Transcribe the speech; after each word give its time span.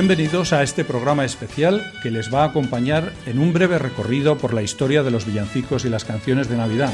Bienvenidos 0.00 0.54
a 0.54 0.62
este 0.62 0.82
programa 0.82 1.26
especial 1.26 1.92
que 2.02 2.10
les 2.10 2.32
va 2.32 2.44
a 2.44 2.46
acompañar 2.46 3.12
en 3.26 3.38
un 3.38 3.52
breve 3.52 3.78
recorrido 3.78 4.38
por 4.38 4.54
la 4.54 4.62
historia 4.62 5.02
de 5.02 5.10
los 5.10 5.26
villancicos 5.26 5.84
y 5.84 5.90
las 5.90 6.06
canciones 6.06 6.48
de 6.48 6.56
Navidad. 6.56 6.90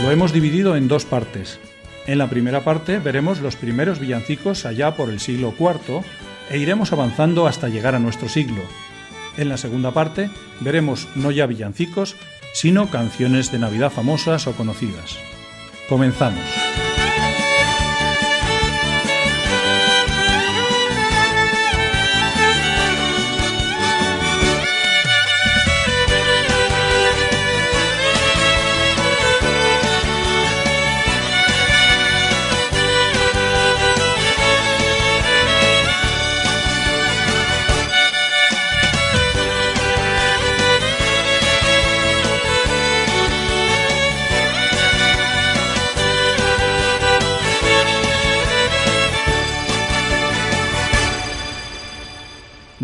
Lo 0.00 0.12
hemos 0.12 0.32
dividido 0.32 0.76
en 0.76 0.86
dos 0.86 1.04
partes. 1.04 1.58
En 2.06 2.18
la 2.18 2.30
primera 2.30 2.62
parte 2.62 3.00
veremos 3.00 3.40
los 3.40 3.56
primeros 3.56 3.98
villancicos 3.98 4.64
allá 4.64 4.94
por 4.94 5.10
el 5.10 5.18
siglo 5.18 5.52
IV 5.58 6.04
e 6.50 6.58
iremos 6.58 6.92
avanzando 6.92 7.48
hasta 7.48 7.68
llegar 7.68 7.96
a 7.96 7.98
nuestro 7.98 8.28
siglo. 8.28 8.62
En 9.36 9.48
la 9.48 9.56
segunda 9.56 9.90
parte 9.90 10.30
veremos 10.60 11.08
no 11.16 11.32
ya 11.32 11.46
villancicos, 11.46 12.14
sino 12.58 12.90
canciones 12.90 13.52
de 13.52 13.60
Navidad 13.60 13.92
famosas 13.92 14.48
o 14.48 14.52
conocidas. 14.52 15.16
Comenzamos. 15.88 16.87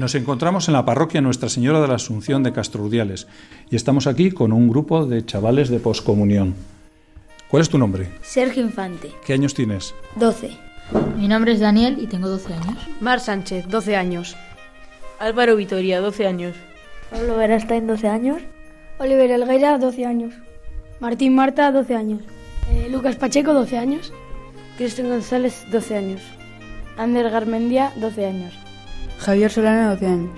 Nos 0.05 0.14
encontramos 0.14 0.69
en 0.69 0.74
la 0.74 0.84
parroquia 0.84 1.22
Nuestra 1.22 1.48
Señora 1.48 1.81
de 1.81 1.88
la 1.88 1.94
Asunción 1.94 2.42
de 2.42 2.53
Castrorudiales 2.53 3.26
y 3.70 3.76
estamos 3.76 4.06
aquí 4.06 4.31
con 4.32 4.53
un 4.53 4.69
grupo 4.69 5.06
de 5.06 5.25
chavales 5.25 5.70
de 5.70 5.78
poscomunión. 5.78 6.54
¿Cuál 7.48 7.62
es 7.62 7.70
tu 7.70 7.78
nombre? 7.78 8.10
Sergio 8.20 8.62
Infante. 8.62 9.10
¿Qué 9.25 9.32
años 9.32 9.54
tienes? 9.54 9.94
12. 10.16 10.50
Mi 11.16 11.26
nombre 11.26 11.53
es 11.53 11.60
Daniel 11.60 11.97
y 11.98 12.06
tengo 12.06 12.28
12 12.28 12.53
años. 12.53 12.76
Mar 13.00 13.19
Sánchez, 13.19 13.66
12 13.66 13.97
años. 13.97 14.37
Álvaro 15.19 15.56
Vitoria, 15.56 16.03
12 16.03 16.26
años. 16.26 16.54
Pablo 17.10 17.37
Verastain, 17.37 17.87
12 17.87 18.06
años. 18.06 18.43
Oliver 18.98 19.31
Elguera, 19.31 19.78
12 19.78 20.04
años. 20.04 20.34
Martín 21.00 21.34
Marta, 21.34 21.72
12 21.72 21.97
años. 21.97 22.20
Eh, 22.70 22.88
Lucas 22.91 23.16
Pacheco, 23.16 23.54
12 23.54 23.78
años. 23.78 24.12
Cristian 24.76 25.09
González, 25.09 25.64
12 25.72 25.97
años. 25.97 26.20
Ander 26.98 27.31
Garmendia, 27.31 27.91
12 27.97 28.26
años. 28.26 28.63
Javier 29.25 29.51
Solana, 29.51 29.91
12 29.91 30.07
años. 30.07 30.31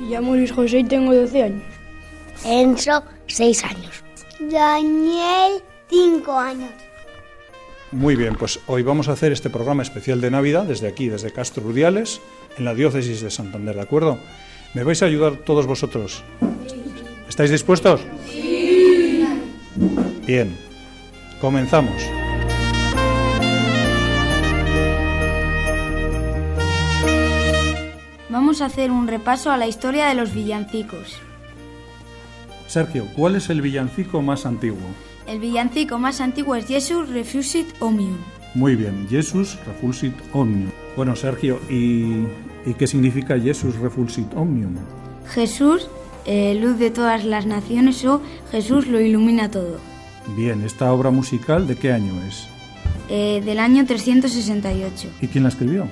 Llamo 0.00 0.34
Luis 0.34 0.52
José 0.52 0.78
y 0.78 0.84
tengo 0.84 1.14
12 1.14 1.42
años. 1.42 1.62
Enzo, 2.44 3.02
6 3.26 3.64
años. 3.64 4.04
Daniel, 4.40 5.62
5 5.90 6.38
años. 6.38 6.70
Muy 7.90 8.16
bien, 8.16 8.34
pues 8.36 8.60
hoy 8.66 8.82
vamos 8.82 9.08
a 9.08 9.12
hacer 9.12 9.32
este 9.32 9.50
programa 9.50 9.82
especial 9.82 10.20
de 10.20 10.30
Navidad 10.30 10.64
desde 10.64 10.88
aquí, 10.88 11.08
desde 11.08 11.32
Castro 11.32 11.62
Rudiales, 11.62 12.20
en 12.56 12.64
la 12.64 12.74
diócesis 12.74 13.22
de 13.22 13.30
Santander, 13.30 13.74
¿de 13.74 13.82
acuerdo? 13.82 14.18
¿Me 14.74 14.84
vais 14.84 15.02
a 15.02 15.06
ayudar 15.06 15.36
todos 15.36 15.66
vosotros? 15.66 16.22
¿Estáis 17.28 17.50
dispuestos? 17.50 18.00
Sí. 18.30 19.24
Bien, 20.26 20.54
comenzamos. 21.40 22.17
Vamos 28.48 28.62
a 28.62 28.64
hacer 28.64 28.90
un 28.90 29.06
repaso 29.06 29.50
a 29.50 29.58
la 29.58 29.66
historia 29.66 30.06
de 30.06 30.14
los 30.14 30.32
villancicos. 30.32 31.18
Sergio, 32.66 33.06
¿cuál 33.14 33.36
es 33.36 33.50
el 33.50 33.60
villancico 33.60 34.22
más 34.22 34.46
antiguo? 34.46 34.78
El 35.26 35.38
villancico 35.38 35.98
más 35.98 36.22
antiguo 36.22 36.54
es 36.54 36.66
Jesus 36.66 37.10
Refusit 37.10 37.66
Omnium. 37.78 38.16
Muy 38.54 38.74
bien, 38.74 39.06
Jesus 39.10 39.58
Refulsit 39.66 40.14
Omnium. 40.32 40.70
Bueno, 40.96 41.14
Sergio, 41.14 41.60
¿y, 41.68 42.24
¿y 42.64 42.72
qué 42.78 42.86
significa 42.86 43.38
Jesus 43.38 43.76
Refulsit 43.76 44.34
Omnium? 44.34 44.76
Jesús, 45.26 45.86
eh, 46.24 46.58
luz 46.58 46.78
de 46.78 46.90
todas 46.90 47.26
las 47.26 47.44
naciones 47.44 48.02
o 48.06 48.22
Jesús 48.50 48.86
lo 48.86 48.98
ilumina 48.98 49.50
todo. 49.50 49.76
Bien, 50.38 50.62
¿esta 50.62 50.90
obra 50.90 51.10
musical 51.10 51.66
de 51.66 51.76
qué 51.76 51.92
año 51.92 52.14
es? 52.26 52.48
Eh, 53.10 53.42
del 53.44 53.58
año 53.58 53.84
368. 53.84 55.10
¿Y 55.20 55.26
quién 55.26 55.44
la 55.44 55.50
escribió? 55.50 55.86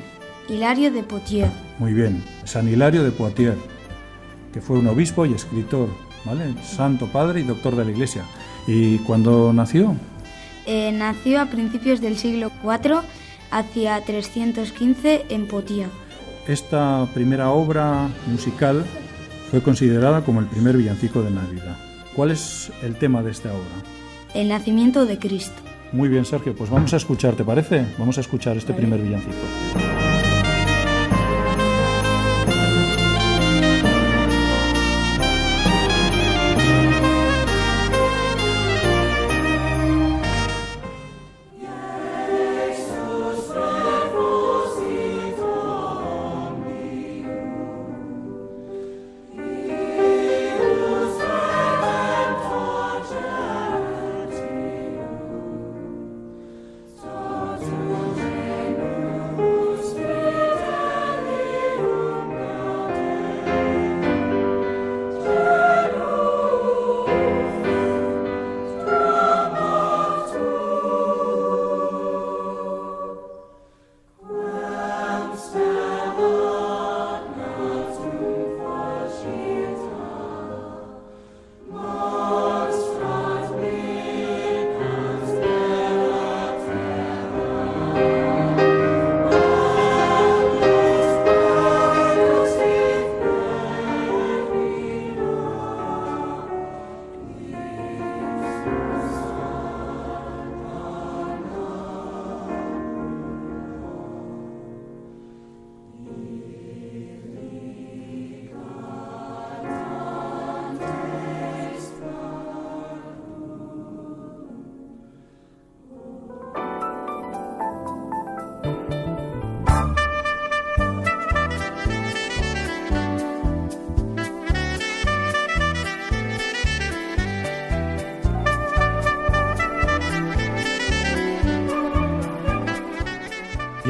Hilario 0.49 0.91
de 0.91 1.03
Poitiers. 1.03 1.66
Muy 1.79 1.93
bien, 1.93 2.25
San 2.45 2.69
Hilario 2.69 3.05
de 3.05 3.11
Poitiers, 3.11 3.59
que 4.53 4.61
fue 4.61 4.79
un 4.79 4.87
obispo 4.87 5.27
y 5.27 5.35
escritor, 5.35 5.91
¿vale? 6.25 6.55
Santo 6.63 7.07
padre 7.07 7.41
y 7.41 7.43
doctor 7.43 7.77
de 7.77 7.85
la 7.85 7.91
Iglesia. 7.91 8.25
¿Y 8.67 8.99
cuándo 8.99 9.53
nació? 9.53 9.95
Eh, 10.65 10.91
nació 10.93 11.41
a 11.41 11.47
principios 11.47 12.01
del 12.01 12.17
siglo 12.17 12.51
IV, 12.65 13.03
hacia 13.51 14.01
315, 14.05 15.27
en 15.29 15.47
Poitiers. 15.47 15.91
Esta 16.49 17.07
primera 17.13 17.51
obra 17.51 18.09
musical 18.27 18.85
fue 19.51 19.63
considerada 19.63 20.25
como 20.25 20.41
el 20.41 20.47
primer 20.47 20.77
villancico 20.77 21.23
de 21.23 21.31
Navidad. 21.31 21.77
¿Cuál 22.15 22.31
es 22.31 22.73
el 22.83 22.97
tema 22.97 23.23
de 23.23 23.33
esta 23.33 23.51
obra? 23.51 23.85
El 24.35 24.49
nacimiento 24.49 25.07
de 25.07 25.19
Cristo. 25.19 25.61
Muy 25.93 26.09
bien, 26.09 26.25
Sergio, 26.25 26.55
pues 26.55 26.71
vamos 26.71 26.95
a 26.95 26.97
escuchar, 26.97 27.35
¿te 27.35 27.45
parece? 27.45 27.85
Vamos 27.99 28.19
a 28.19 28.23
escuchar 28.23 28.57
este 28.57 28.73
primer 28.73 29.01
villancico. 29.01 29.37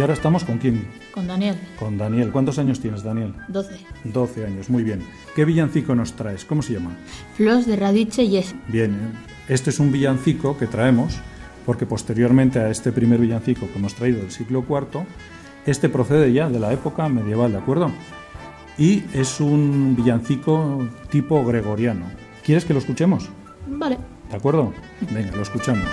Ahora 0.07 0.15
estamos 0.15 0.45
con 0.45 0.59
quién? 0.59 0.87
Con 1.11 1.27
Daniel. 1.27 1.57
Con 1.77 1.99
Daniel. 1.99 2.31
¿Cuántos 2.31 2.61
años 2.61 2.79
tienes, 2.79 3.03
Daniel? 3.03 3.35
12. 3.49 3.77
12 4.05 4.47
años, 4.47 4.71
muy 4.71 4.85
bien. 4.85 5.03
¿Qué 5.35 5.45
villancico 5.45 5.97
nos 5.97 6.13
traes? 6.13 6.45
¿Cómo 6.45 6.63
se 6.63 6.75
llama? 6.75 6.97
Flos 7.35 7.67
de 7.67 7.75
Radice 7.75 8.23
y 8.23 8.37
es. 8.37 8.55
Bien, 8.69 8.93
¿eh? 8.93 9.53
este 9.53 9.71
es 9.71 9.81
un 9.81 9.91
villancico 9.91 10.57
que 10.57 10.69
traemos 10.69 11.19
porque 11.65 11.87
posteriormente 11.87 12.61
a 12.61 12.71
este 12.71 12.93
primer 12.93 13.19
villancico 13.19 13.67
que 13.67 13.79
hemos 13.81 13.95
traído 13.95 14.21
del 14.21 14.31
siglo 14.31 14.65
IV, 14.69 15.05
este 15.67 15.89
procede 15.89 16.33
ya 16.33 16.49
de 16.49 16.61
la 16.61 16.73
época 16.73 17.09
medieval, 17.09 17.51
¿de 17.51 17.59
acuerdo? 17.59 17.91
Y 18.79 19.03
es 19.13 19.41
un 19.41 19.97
villancico 19.97 20.87
tipo 21.11 21.45
gregoriano. 21.45 22.07
¿Quieres 22.45 22.65
que 22.65 22.75
lo 22.75 22.79
escuchemos? 22.79 23.29
Vale. 23.67 23.99
¿De 24.31 24.37
acuerdo? 24.37 24.73
Venga, 25.13 25.33
lo 25.35 25.43
escuchamos. 25.43 25.89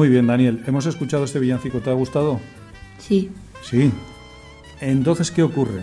Muy 0.00 0.08
bien, 0.08 0.28
Daniel. 0.28 0.62
¿Hemos 0.66 0.86
escuchado 0.86 1.24
este 1.24 1.38
villancico? 1.38 1.80
¿Te 1.80 1.90
ha 1.90 1.92
gustado? 1.92 2.40
Sí. 2.96 3.30
Sí. 3.60 3.92
Entonces, 4.80 5.30
¿qué 5.30 5.42
ocurre? 5.42 5.82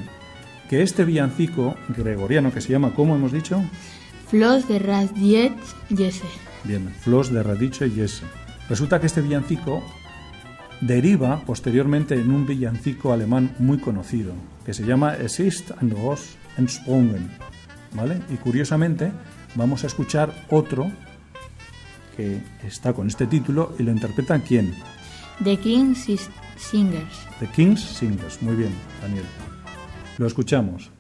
Que 0.71 0.81
este 0.81 1.05
villancico 1.05 1.75
gregoriano, 1.95 2.51
que 2.51 2.59
se 2.59 2.71
llama, 2.71 2.95
¿cómo 2.95 3.15
hemos 3.15 3.31
dicho? 3.31 3.63
Flos 4.27 4.67
de 4.67 4.79
Radiet 4.79 5.53
Yese. 5.89 6.25
Bien, 6.63 6.89
Flos 6.99 7.31
de 7.31 7.43
Radice 7.43 7.91
Yese. 7.91 8.23
Resulta 8.67 8.99
que 8.99 9.05
este 9.05 9.21
villancico 9.21 9.83
deriva 10.81 11.43
posteriormente 11.45 12.15
en 12.15 12.31
un 12.31 12.47
villancico 12.47 13.13
alemán 13.13 13.51
muy 13.59 13.77
conocido, 13.77 14.33
que 14.65 14.73
se 14.73 14.83
llama 14.83 15.13
Es 15.13 15.39
ist 15.39 15.69
ein 15.79 15.91
Ross 15.91 16.37
entsprungen. 16.57 17.29
¿Vale? 17.93 18.19
Y 18.33 18.37
curiosamente, 18.37 19.11
vamos 19.53 19.83
a 19.83 19.87
escuchar 19.87 20.33
otro 20.49 20.91
que 22.17 22.41
está 22.65 22.91
con 22.91 23.07
este 23.07 23.27
título 23.27 23.73
y 23.79 23.83
lo 23.83 23.91
interpretan 23.91 24.41
quién? 24.41 24.75
The 25.43 25.55
King's 25.57 26.07
Singers. 26.57 27.27
The 27.39 27.47
King's 27.47 27.81
Singers. 27.81 28.41
Muy 28.41 28.55
bien, 28.55 28.73
Daniel. 29.01 29.25
Lo 30.17 30.25
escuchamos. 30.25 30.91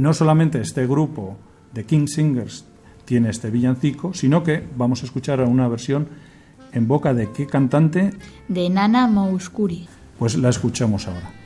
No 0.00 0.14
solamente 0.14 0.60
este 0.60 0.86
grupo 0.86 1.36
de 1.72 1.84
King 1.84 2.06
Singers 2.06 2.64
tiene 3.04 3.30
este 3.30 3.50
villancico, 3.50 4.14
sino 4.14 4.42
que 4.42 4.64
vamos 4.76 5.02
a 5.02 5.06
escuchar 5.06 5.40
una 5.42 5.68
versión 5.68 6.08
en 6.72 6.88
boca 6.88 7.12
de 7.12 7.30
qué 7.32 7.46
cantante? 7.46 8.12
De 8.48 8.70
Nana 8.70 9.06
Mouskouri. 9.06 9.88
Pues 10.18 10.36
la 10.36 10.48
escuchamos 10.48 11.06
ahora. 11.06 11.39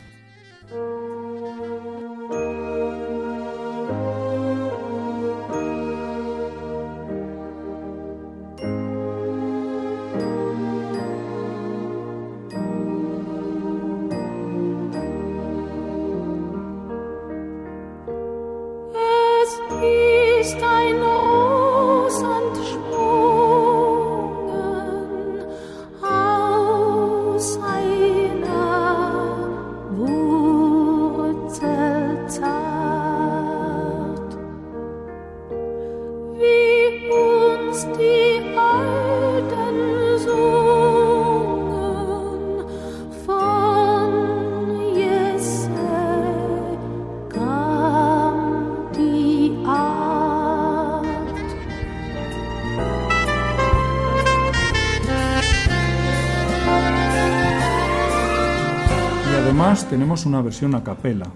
Tenemos 59.94 60.26
una 60.26 60.42
versión 60.42 60.74
a 60.74 60.82
capela. 60.82 61.28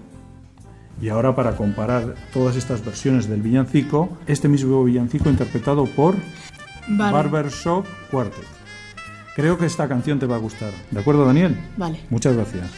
Y 1.01 1.07
ahora 1.07 1.33
para 1.33 1.55
comparar 1.55 2.15
todas 2.33 2.57
estas 2.57 2.83
versiones 2.83 3.29
del 3.29 3.41
villancico, 3.41 4.09
este 4.27 4.49
mismo 4.49 4.83
villancico 4.83 5.29
interpretado 5.29 5.85
por 5.85 6.15
Barbershop 6.89 7.85
Quartet. 8.11 8.43
Creo 9.33 9.57
que 9.57 9.65
esta 9.65 9.87
canción 9.87 10.19
te 10.19 10.25
va 10.25 10.35
a 10.35 10.39
gustar. 10.39 10.73
¿De 10.91 10.99
acuerdo, 10.99 11.23
Daniel? 11.25 11.55
Vale. 11.77 12.01
Muchas 12.09 12.35
gracias. 12.35 12.69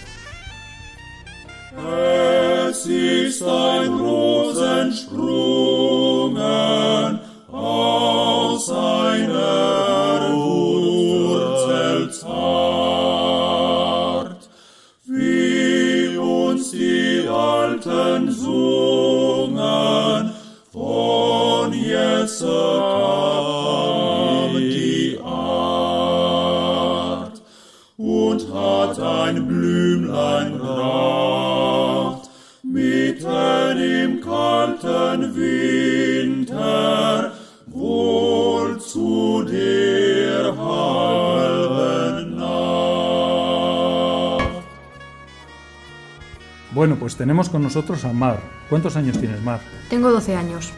Bueno, 46.82 46.96
pues 46.96 47.16
tenemos 47.16 47.48
con 47.48 47.62
nosotros 47.62 48.06
a 48.06 48.12
Mar. 48.12 48.40
¿Cuántos 48.68 48.96
años 48.96 49.16
tienes, 49.20 49.40
Mar? 49.44 49.60
Tengo 49.88 50.10
12 50.10 50.36
años. 50.36 50.74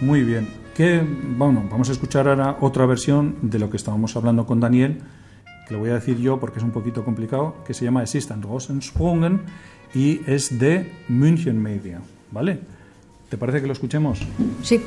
Muy 0.00 0.22
bien. 0.22 0.46
Que, 0.72 1.04
bueno, 1.36 1.64
vamos 1.68 1.88
a 1.88 1.92
escuchar 1.92 2.28
ahora 2.28 2.58
otra 2.60 2.86
versión 2.86 3.34
de 3.42 3.58
lo 3.58 3.68
que 3.68 3.76
estábamos 3.76 4.14
hablando 4.14 4.46
con 4.46 4.60
Daniel, 4.60 5.00
que 5.66 5.74
lo 5.74 5.80
voy 5.80 5.90
a 5.90 5.94
decir 5.94 6.16
yo 6.18 6.38
porque 6.38 6.60
es 6.60 6.64
un 6.64 6.70
poquito 6.70 7.04
complicado, 7.04 7.56
que 7.66 7.74
se 7.74 7.84
llama 7.84 8.04
Es 8.04 8.14
ist 8.14 8.30
ein 8.30 8.40
Rosensprungen 8.40 9.40
y 9.92 10.20
es 10.28 10.60
de 10.60 10.92
München 11.08 11.60
Media, 11.60 12.00
¿vale? 12.30 12.60
¿Te 13.28 13.36
parece 13.36 13.60
que 13.60 13.66
lo 13.66 13.72
escuchemos? 13.72 14.20
Sí. 14.62 14.80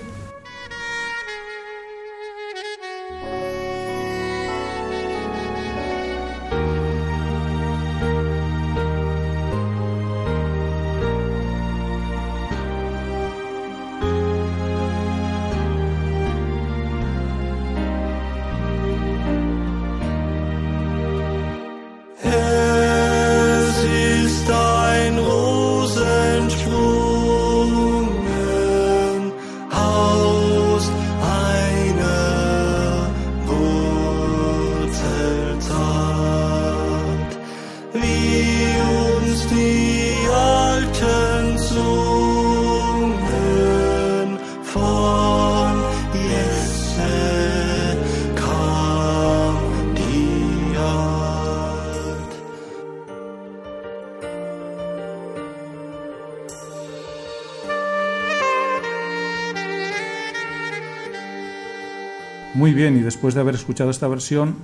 Bien, 62.76 62.98
y 62.98 63.02
después 63.02 63.34
de 63.34 63.42
haber 63.42 63.56
escuchado 63.56 63.90
esta 63.90 64.08
versión, 64.08 64.56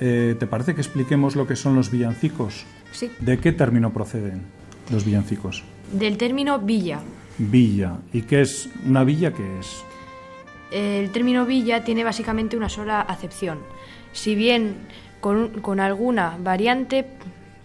eh, 0.00 0.36
¿te 0.38 0.46
parece 0.46 0.74
que 0.74 0.80
expliquemos 0.80 1.36
lo 1.36 1.46
que 1.46 1.56
son 1.56 1.74
los 1.76 1.90
villancicos? 1.90 2.64
Sí. 2.92 3.10
¿De 3.20 3.38
qué 3.38 3.52
término 3.52 3.92
proceden 3.92 4.42
los 4.90 5.04
villancicos? 5.04 5.62
Del 5.92 6.16
término 6.16 6.58
villa. 6.58 7.00
Villa. 7.38 7.96
¿Y 8.12 8.22
qué 8.22 8.42
es 8.42 8.68
una 8.86 9.04
villa? 9.04 9.32
¿Qué 9.32 9.58
es? 9.58 9.82
El 10.70 11.10
término 11.10 11.46
villa 11.46 11.84
tiene 11.84 12.04
básicamente 12.04 12.56
una 12.56 12.68
sola 12.68 13.00
acepción, 13.00 13.58
si 14.12 14.34
bien 14.34 14.74
con, 15.20 15.60
con 15.60 15.80
alguna 15.80 16.36
variante 16.42 17.06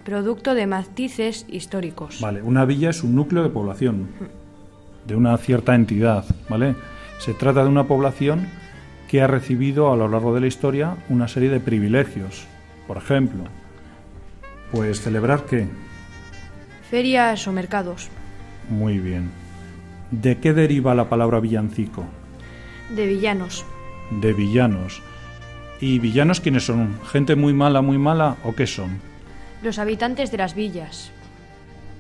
producto 0.04 0.54
de 0.56 0.68
matices 0.68 1.46
históricos. 1.50 2.20
Vale, 2.22 2.42
una 2.42 2.66
villa 2.66 2.90
es 2.90 3.04
un 3.04 3.16
núcleo 3.16 3.44
de 3.44 3.50
población, 3.50 4.08
de 5.06 5.16
una 5.16 5.38
cierta 5.38 5.76
entidad, 5.76 6.26
¿vale? 6.50 6.76
Se 7.20 7.34
trata 7.34 7.64
de 7.64 7.70
una 7.70 7.86
población 7.86 8.48
que 9.08 9.22
ha 9.22 9.28
recibido 9.28 9.92
a 9.92 9.96
lo 9.96 10.08
largo 10.08 10.34
de 10.34 10.42
la 10.42 10.48
historia 10.48 10.98
una 11.10 11.28
serie 11.28 11.50
de 11.50 11.60
privilegios. 11.60 12.48
Por 12.88 12.98
ejemplo, 12.98 13.44
pues 14.72 15.02
celebrar 15.02 15.46
qué? 15.46 15.68
Ferias 16.90 17.48
o 17.48 17.52
mercados. 17.52 18.10
Muy 18.70 19.00
bien. 19.00 19.30
¿De 20.12 20.38
qué 20.38 20.54
deriva 20.54 20.96
la 20.96 21.10
palabra 21.10 21.40
villancico? 21.40 22.06
De 22.96 23.08
villanos. 23.08 23.66
De 24.22 24.34
villanos. 24.34 25.02
¿Y 25.82 26.00
villanos 26.00 26.40
quiénes 26.40 26.66
son? 26.66 27.00
¿Gente 27.06 27.36
muy 27.36 27.54
mala, 27.54 27.82
muy 27.82 27.98
mala 27.98 28.38
o 28.44 28.54
qué 28.54 28.68
son? 28.68 29.00
Los 29.64 29.80
habitantes 29.80 30.32
de 30.32 30.38
las 30.38 30.56
villas. 30.56 31.12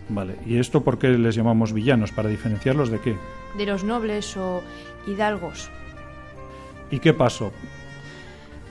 Vale, 0.08 0.36
¿y 0.46 0.58
esto 0.58 0.84
por 0.84 1.00
qué 1.00 1.10
les 1.10 1.36
llamamos 1.36 1.74
villanos? 1.74 2.12
¿Para 2.12 2.30
diferenciarlos 2.30 2.90
de 2.90 3.00
qué? 3.00 3.16
De 3.58 3.66
los 3.66 3.84
nobles 3.84 4.38
o 4.38 4.62
hidalgos. 5.08 5.72
¿Y 6.92 7.00
qué 7.00 7.14
pasó? 7.14 7.52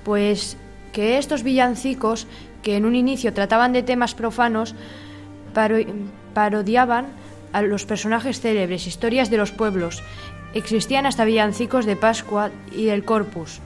Pues 0.04 0.56
que 0.92 1.18
estos 1.18 1.42
villancicos, 1.42 2.26
que 2.62 2.76
en 2.76 2.84
un 2.84 2.94
inicio 2.94 3.32
trataban 3.32 3.72
de 3.72 3.82
temas 3.82 4.14
profanos, 4.14 4.74
paro- 5.54 5.84
parodiaban 6.34 7.06
a 7.52 7.62
los 7.62 7.84
personajes 7.84 8.40
célebres, 8.40 8.86
historias 8.86 9.30
de 9.30 9.38
los 9.38 9.52
pueblos. 9.52 10.02
Existían 10.54 11.06
hasta 11.06 11.24
villancicos 11.24 11.86
de 11.86 11.96
Pascua 11.96 12.50
y 12.70 12.84
del 12.84 13.04
Corpus. 13.04 13.60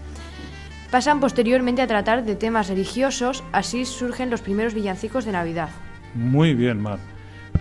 Pasan 0.90 1.20
posteriormente 1.20 1.82
a 1.82 1.86
tratar 1.86 2.24
de 2.24 2.34
temas 2.34 2.68
religiosos, 2.68 3.44
así 3.52 3.84
surgen 3.84 4.30
los 4.30 4.40
primeros 4.40 4.72
villancicos 4.72 5.26
de 5.26 5.32
Navidad. 5.32 5.68
Muy 6.14 6.54
bien, 6.54 6.80
Mar. 6.80 6.98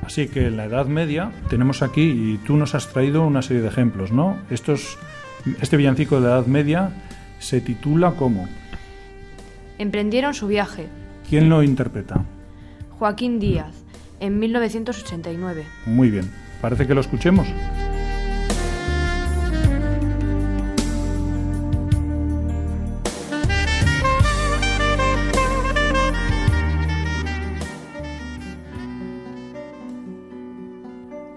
Así 0.06 0.28
que 0.30 0.48
en 0.48 0.56
la 0.56 0.66
Edad 0.66 0.86
Media 0.86 1.32
tenemos 1.50 1.82
aquí, 1.82 2.04
y 2.04 2.38
tú 2.46 2.56
nos 2.56 2.74
has 2.76 2.88
traído 2.88 3.26
una 3.26 3.42
serie 3.42 3.62
de 3.62 3.68
ejemplos, 3.68 4.14
¿no? 4.14 4.38
Estos, 4.50 4.98
este 5.62 5.78
villancico 5.78 6.16
de 6.16 6.28
la 6.28 6.36
Edad 6.36 6.46
Media 6.48 6.92
se 7.40 7.62
titula 7.62 8.12
¿cómo? 8.12 8.48
Emprendieron 9.78 10.34
su 10.34 10.48
viaje. 10.48 10.88
¿Quién 11.30 11.50
lo 11.50 11.62
interpreta? 11.62 12.24
Joaquín 12.98 13.40
Díaz, 13.40 13.74
en 14.20 14.40
1989. 14.40 15.64
Muy 15.86 16.10
bien. 16.10 16.32
Parece 16.62 16.88
que 16.88 16.96
lo 16.96 17.02
escuchemos. 17.02 17.48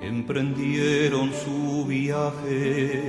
Emprendieron 0.00 1.33
su 1.33 1.87
viaje 1.87 3.00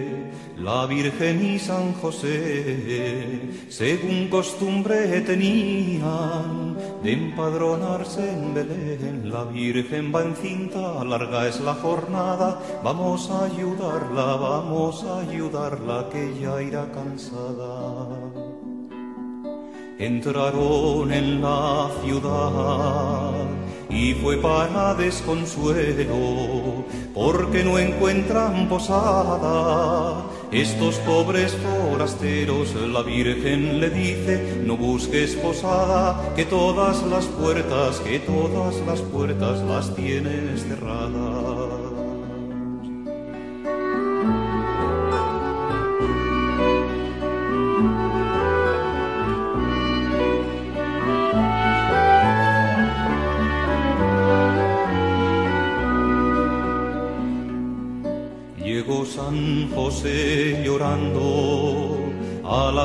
la 0.64 0.86
Virgen 0.86 1.44
y 1.44 1.58
San 1.58 1.94
José, 1.94 3.42
según 3.70 4.28
costumbre 4.30 5.22
tenían 5.22 6.78
de 7.04 7.14
empadronarse 7.14 8.30
en 8.32 8.54
Belén. 8.54 9.32
La 9.32 9.44
Virgen 9.46 10.14
va 10.14 10.22
encinta, 10.22 11.04
larga 11.04 11.48
es 11.48 11.60
la 11.62 11.74
jornada, 11.74 12.62
vamos 12.84 13.30
a 13.32 13.46
ayudarla, 13.46 14.36
vamos 14.36 15.04
a 15.04 15.22
ayudarla, 15.22 16.10
que 16.12 16.40
ya 16.40 16.62
irá 16.62 16.92
cansada. 16.92 18.08
Entraron 19.98 21.12
en 21.12 21.42
la 21.42 21.90
ciudad 22.04 23.32
y 23.90 24.14
fue 24.16 24.38
para 24.38 24.94
desconsuelo, 24.94 26.86
porque 27.14 27.64
no 27.64 27.78
encuentran 27.78 28.70
posada. 28.70 30.26
Estos 30.52 30.96
pobres 30.96 31.56
forasteros, 31.56 32.76
la 32.76 33.02
Virgen 33.04 33.80
le 33.80 33.90
dice, 33.90 34.62
no 34.66 34.76
busques 34.76 35.36
posada, 35.36 36.34
que 36.36 36.44
todas 36.44 37.04
las 37.04 37.26
puertas, 37.26 38.02
que 38.02 38.20
todas 38.20 38.76
las 38.86 39.00
puertas 39.00 39.62
las 39.62 39.96
tienes 39.96 40.64
cerradas. 40.64 41.31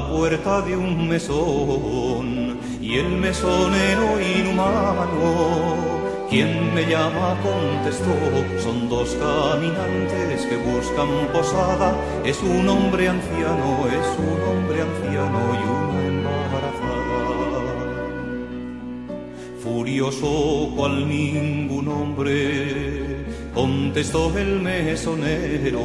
Puerta 0.09 0.63
de 0.63 0.77
un 0.77 1.09
mesón 1.09 2.59
y 2.81 2.97
el 2.99 3.09
mesonero 3.09 4.21
inhumano 4.21 5.97
¿Quién 6.29 6.75
me 6.75 6.85
llama? 6.85 7.37
contestó. 7.41 8.13
Son 8.61 8.89
dos 8.89 9.15
caminantes 9.15 10.45
que 10.47 10.57
buscan 10.57 11.09
posada. 11.33 11.95
Es 12.25 12.43
un 12.43 12.69
hombre 12.69 13.09
anciano, 13.09 13.87
es 13.87 14.19
un 14.19 14.41
hombre 14.51 14.83
anciano 14.83 15.41
y 15.55 15.63
una 15.79 16.01
embarazada. 16.09 17.07
Furioso 19.63 20.73
cual 20.77 21.09
ningún 21.09 21.87
hombre, 21.89 23.25
contestó 23.55 24.37
el 24.37 24.61
mesonero, 24.61 25.81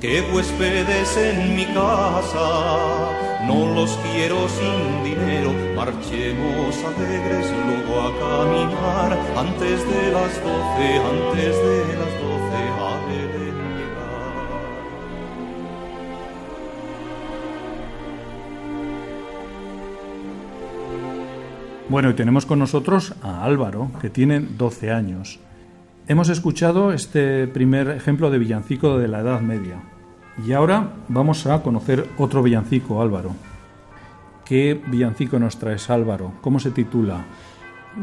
que 0.00 0.20
huéspedes 0.32 1.16
en 1.16 1.56
mi 1.56 1.64
casa 1.66 3.10
no 3.46 3.74
los 3.74 3.98
quiero 4.12 4.48
sin 4.48 5.04
dinero, 5.04 5.52
marchemos 5.74 6.76
alegres 6.84 7.46
luego 7.66 8.00
a 8.00 8.10
caminar, 8.18 9.18
antes 9.36 9.88
de 9.88 10.12
las 10.12 10.34
doce, 10.42 10.98
antes 10.98 11.56
de 11.56 11.98
las 11.98 12.12
doce. 12.22 12.28
Bueno, 21.88 22.10
y 22.10 22.14
tenemos 22.14 22.44
con 22.44 22.58
nosotros 22.58 23.14
a 23.22 23.44
Álvaro, 23.44 23.90
que 24.02 24.10
tiene 24.10 24.40
12 24.40 24.90
años. 24.90 25.40
Hemos 26.10 26.30
escuchado 26.30 26.94
este 26.94 27.46
primer 27.48 27.90
ejemplo 27.90 28.30
de 28.30 28.38
villancico 28.38 28.96
de 28.96 29.08
la 29.08 29.20
Edad 29.20 29.42
Media. 29.42 29.82
Y 30.42 30.54
ahora 30.54 30.94
vamos 31.08 31.44
a 31.46 31.62
conocer 31.62 32.08
otro 32.16 32.42
villancico, 32.42 33.02
Álvaro. 33.02 33.36
¿Qué 34.42 34.80
villancico 34.86 35.38
nos 35.38 35.58
traes, 35.58 35.90
Álvaro? 35.90 36.32
¿Cómo 36.40 36.60
se 36.60 36.70
titula? 36.70 37.26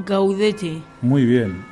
Gaudete. 0.06 0.84
Muy 1.02 1.26
bien. 1.26 1.66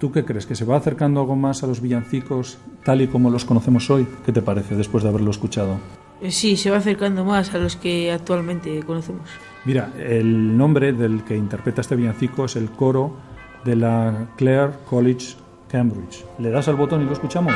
¿Tú 0.00 0.10
qué 0.10 0.24
crees? 0.24 0.46
¿Que 0.46 0.54
se 0.54 0.64
va 0.64 0.78
acercando 0.78 1.20
algo 1.20 1.36
más 1.36 1.62
a 1.62 1.66
los 1.66 1.82
villancicos 1.82 2.56
tal 2.82 3.02
y 3.02 3.08
como 3.08 3.28
los 3.28 3.44
conocemos 3.44 3.90
hoy? 3.90 4.06
¿Qué 4.24 4.32
te 4.32 4.40
parece 4.40 4.76
después 4.76 5.04
de 5.04 5.10
haberlo 5.10 5.30
escuchado? 5.30 5.76
Eh, 6.22 6.30
sí, 6.30 6.56
se 6.56 6.70
va 6.70 6.78
acercando 6.78 7.22
más 7.22 7.52
a 7.52 7.58
los 7.58 7.76
que 7.76 8.10
actualmente 8.10 8.82
conocemos. 8.82 9.28
Mira, 9.66 9.92
el 9.98 10.56
nombre 10.56 10.94
del 10.94 11.22
que 11.22 11.36
interpreta 11.36 11.82
este 11.82 11.96
villancico 11.96 12.46
es 12.46 12.56
el 12.56 12.70
coro 12.70 13.14
de 13.66 13.76
la 13.76 14.28
Clare 14.36 14.72
College, 14.88 15.36
Cambridge. 15.68 16.24
¿Le 16.38 16.50
das 16.50 16.68
al 16.68 16.76
botón 16.76 17.02
y 17.02 17.04
lo 17.04 17.12
escuchamos? 17.12 17.54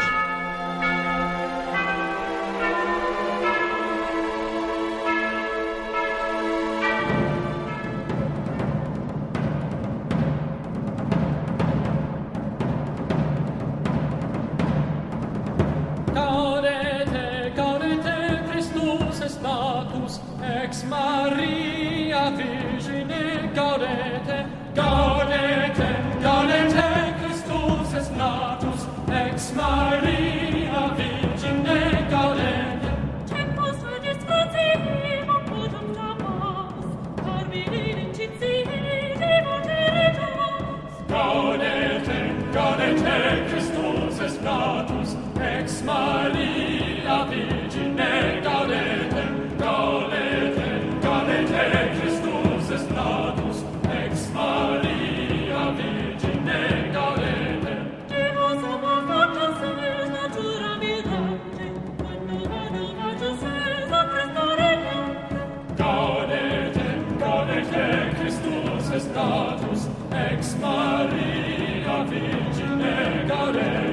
Ex 69.62 70.56
Maria 70.58 72.04
Virgine 72.08 73.26
Gareth. 73.28 73.89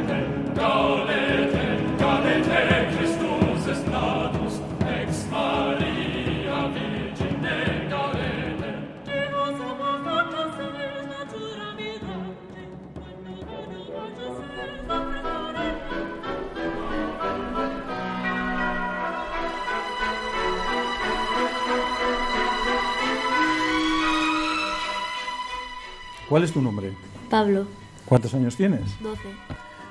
¿Cuál 26.30 26.44
es 26.44 26.52
tu 26.52 26.62
nombre? 26.62 26.94
Pablo. 27.30 27.66
¿Cuántos 28.06 28.34
años 28.34 28.56
tienes? 28.56 29.02
12. 29.02 29.22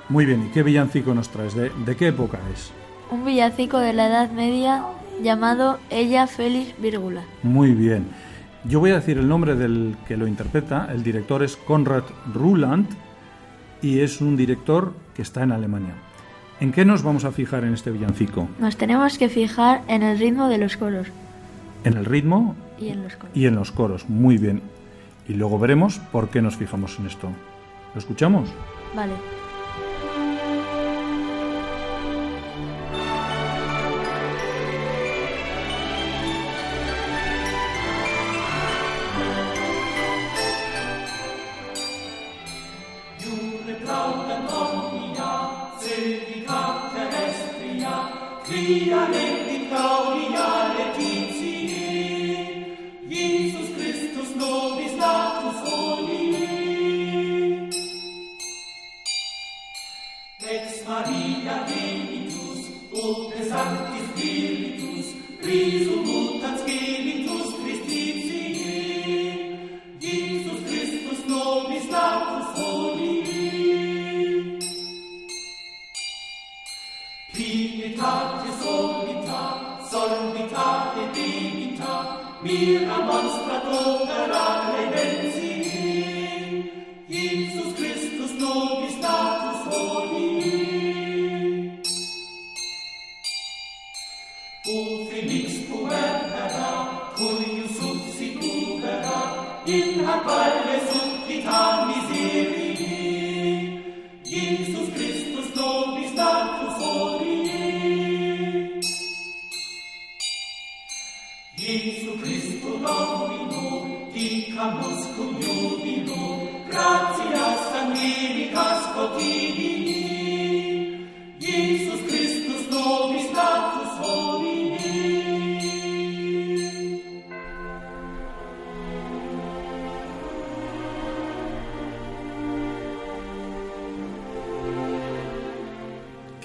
Muy 0.08 0.24
bien, 0.26 0.46
¿y 0.46 0.50
qué 0.50 0.62
villancico 0.62 1.14
nos 1.14 1.28
traes? 1.28 1.54
¿De, 1.54 1.70
de 1.70 1.96
qué 1.96 2.08
época 2.08 2.38
es? 2.52 2.70
Un 3.10 3.24
villancico 3.24 3.78
de 3.78 3.92
la 3.92 4.06
Edad 4.06 4.30
Media 4.30 4.84
llamado 5.22 5.78
Ella 5.90 6.26
Félix 6.26 6.80
Vírgula. 6.80 7.22
Muy 7.42 7.72
bien. 7.72 8.06
Yo 8.64 8.80
voy 8.80 8.90
a 8.90 8.96
decir 8.96 9.18
el 9.18 9.28
nombre 9.28 9.54
del 9.54 9.96
que 10.06 10.16
lo 10.16 10.26
interpreta. 10.26 10.88
El 10.92 11.02
director 11.02 11.42
es 11.42 11.56
Konrad 11.56 12.04
Ruland 12.34 12.88
y 13.80 14.00
es 14.00 14.20
un 14.20 14.36
director 14.36 14.92
que 15.14 15.22
está 15.22 15.42
en 15.42 15.52
Alemania. 15.52 15.94
¿En 16.60 16.72
qué 16.72 16.84
nos 16.84 17.02
vamos 17.02 17.24
a 17.24 17.32
fijar 17.32 17.64
en 17.64 17.74
este 17.74 17.90
villancico? 17.90 18.48
Nos 18.58 18.76
tenemos 18.76 19.18
que 19.18 19.28
fijar 19.28 19.82
en 19.88 20.02
el 20.02 20.18
ritmo 20.18 20.48
de 20.48 20.58
los 20.58 20.76
coros. 20.76 21.08
En 21.84 21.96
el 21.96 22.04
ritmo 22.04 22.56
y 22.78 22.88
en 22.88 23.02
los 23.02 23.14
coros. 23.16 23.36
Y 23.36 23.46
en 23.46 23.54
los 23.54 23.72
coros. 23.72 24.08
Muy 24.08 24.38
bien. 24.38 24.62
Y 25.28 25.34
luego 25.34 25.58
veremos 25.58 25.98
por 26.12 26.28
qué 26.28 26.40
nos 26.42 26.56
fijamos 26.56 26.98
en 26.98 27.06
esto. 27.06 27.28
¿Lo 27.94 27.98
escuchamos? 27.98 28.48
Vale. 28.94 29.14
Preciso 65.56 66.15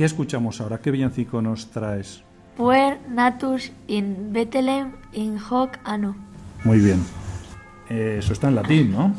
¿Qué 0.02 0.06
escuchamos 0.06 0.60
ahora? 0.60 0.82
¿Qué 0.82 0.90
villancico 0.90 1.44
nos 1.44 1.70
traes? 1.70 2.24
Puer 2.58 2.98
natus 3.08 3.72
in 3.86 4.34
Bethlehem 4.34 4.94
in 5.14 5.38
hoc 5.38 5.78
anno. 5.84 6.16
Muy 6.64 6.80
bien. 6.80 7.00
Eh, 7.88 8.16
eso 8.18 8.34
está 8.34 8.48
en 8.48 8.56
latín, 8.56 8.92
¿no? 8.94 9.14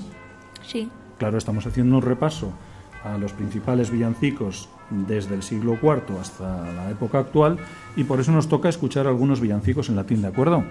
Sí. 0.67 0.91
Claro, 1.19 1.39
estamos 1.39 1.65
haciendo 1.69 1.95
un 1.95 2.03
repaso 2.03 2.53
a 3.05 3.17
los 3.17 3.33
principales 3.33 3.93
villancicos 3.93 4.69
desde 4.91 5.37
el 5.37 5.45
siglo 5.45 5.79
IV 5.81 6.19
hasta 6.21 6.73
la 6.73 6.91
época 6.91 7.21
actual 7.21 7.59
y 7.95 8.03
por 8.03 8.19
eso 8.19 8.33
nos 8.33 8.49
toca 8.49 8.69
escuchar 8.69 9.07
algunos 9.07 9.41
villancicos 9.41 9.89
en 9.89 9.95
latín, 9.95 10.21
¿de 10.21 10.27
acuerdo? 10.27 10.65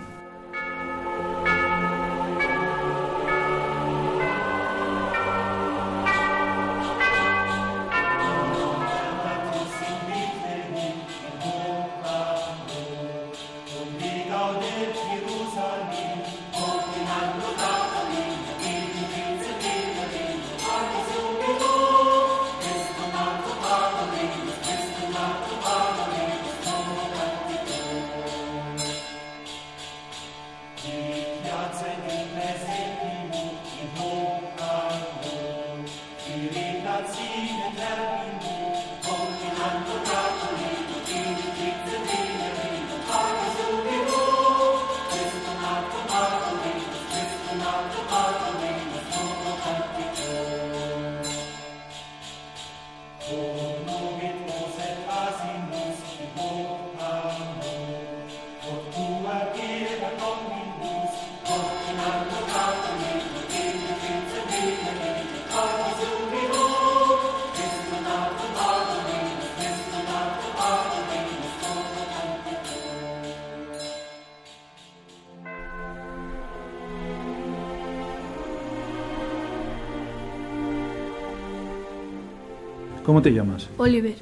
¿Cómo 83.11 83.21
te 83.21 83.33
llamas? 83.33 83.67
Oliver. 83.75 84.15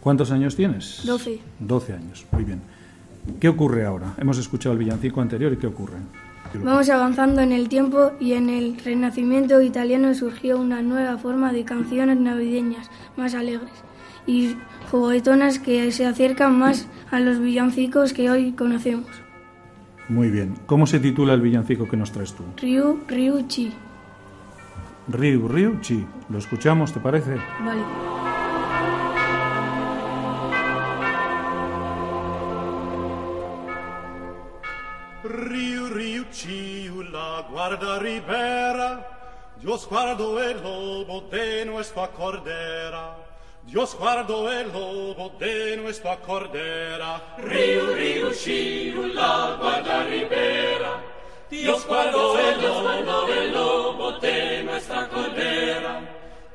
¿Cuántos 0.00 0.30
años 0.30 0.54
tienes? 0.54 1.02
12. 1.04 1.40
12 1.58 1.92
años, 1.92 2.24
muy 2.30 2.44
bien. 2.44 2.60
¿Qué 3.40 3.48
ocurre 3.48 3.84
ahora? 3.84 4.14
Hemos 4.16 4.38
escuchado 4.38 4.74
el 4.74 4.78
villancico 4.78 5.20
anterior 5.20 5.52
y 5.52 5.56
¿qué 5.56 5.66
ocurre? 5.66 5.96
Vamos 6.62 6.88
avanzando 6.88 7.40
en 7.40 7.50
el 7.50 7.68
tiempo 7.68 8.12
y 8.20 8.34
en 8.34 8.48
el 8.48 8.78
Renacimiento 8.78 9.60
italiano 9.60 10.14
surgió 10.14 10.56
una 10.56 10.82
nueva 10.82 11.18
forma 11.18 11.52
de 11.52 11.64
canciones 11.64 12.16
navideñas 12.16 12.88
más 13.16 13.34
alegres 13.34 13.72
y 14.24 14.54
juguetonas 14.92 15.58
que 15.58 15.90
se 15.90 16.06
acercan 16.06 16.56
más 16.56 16.86
a 17.10 17.18
los 17.18 17.40
villancicos 17.40 18.12
que 18.12 18.30
hoy 18.30 18.52
conocemos. 18.52 19.10
Muy 20.08 20.30
bien. 20.30 20.54
¿Cómo 20.66 20.86
se 20.86 21.00
titula 21.00 21.34
el 21.34 21.40
villancico 21.40 21.88
que 21.88 21.96
nos 21.96 22.12
traes 22.12 22.32
tú? 22.34 22.44
Ryu, 22.62 23.00
Ryu, 23.08 23.48
Chi. 23.48 23.72
Ryu, 25.08 25.46
Ryu, 25.48 25.80
Chi. 25.80 26.06
¿Lo 26.28 26.38
escuchamos, 26.38 26.92
te 26.92 27.00
parece? 27.00 27.36
Vale. 27.60 27.82
Riu, 35.24 35.88
riu, 35.88 36.24
ciu, 36.30 37.02
la 37.02 37.46
guarda 37.50 37.98
ribera, 37.98 39.06
Dios 39.60 39.86
guardo 39.88 40.40
el 40.40 40.62
lobo 40.62 41.28
de 41.30 41.64
nuestra 41.64 42.08
cordera. 42.08 43.16
Dios 43.64 43.96
guardo 43.98 44.50
el 44.52 44.68
lobo 44.72 45.32
de 45.40 45.76
nuestra 45.78 46.16
cordera. 46.18 47.34
Riu, 47.38 47.94
riu, 47.94 48.32
ciu, 48.32 49.08
la 49.12 49.56
guarda 49.60 50.04
ribera, 50.04 50.85
Dios 51.50 51.86
guardo 51.86 52.36
el 52.38 52.60
lobo, 52.60 53.28
el 53.28 53.52
lobo 53.52 54.12
de 54.18 54.64
nuestra 54.64 55.08
cordera. 55.08 56.00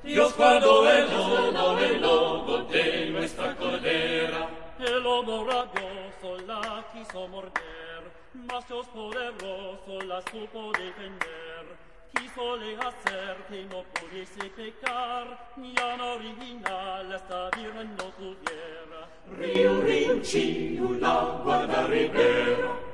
Dios 0.03 0.35
guardó 0.35 0.89
el 0.89 1.09
lobo, 1.09 1.79
el 1.79 2.01
lobo 2.01 2.57
de 2.63 3.09
nuestra 3.11 3.55
cordera. 3.55 4.49
El 4.79 5.01
lobo 5.01 5.45
rabioso 5.45 6.45
la 6.45 6.85
quiso 6.91 7.27
morder, 7.29 8.11
mas 8.33 8.67
Dios 8.67 8.85
poderoso 8.87 10.01
la 10.05 10.21
supo 10.23 10.71
defender. 10.73 11.77
Quiso 12.13 12.57
le 12.57 12.75
hacer 12.75 13.37
que 13.47 13.63
no 13.65 13.83
pudiese 13.93 14.49
pecar, 14.57 15.53
ni 15.55 15.73
an 15.77 16.01
original 16.01 17.13
esta 17.13 17.49
virgen 17.51 17.95
no 17.95 18.03
tuviera. 18.19 19.07
Río, 19.37 19.81
río, 19.81 20.21
chiu, 20.21 20.97
la 20.99 21.39
guarda 21.43 21.87
ribera. 21.87 22.90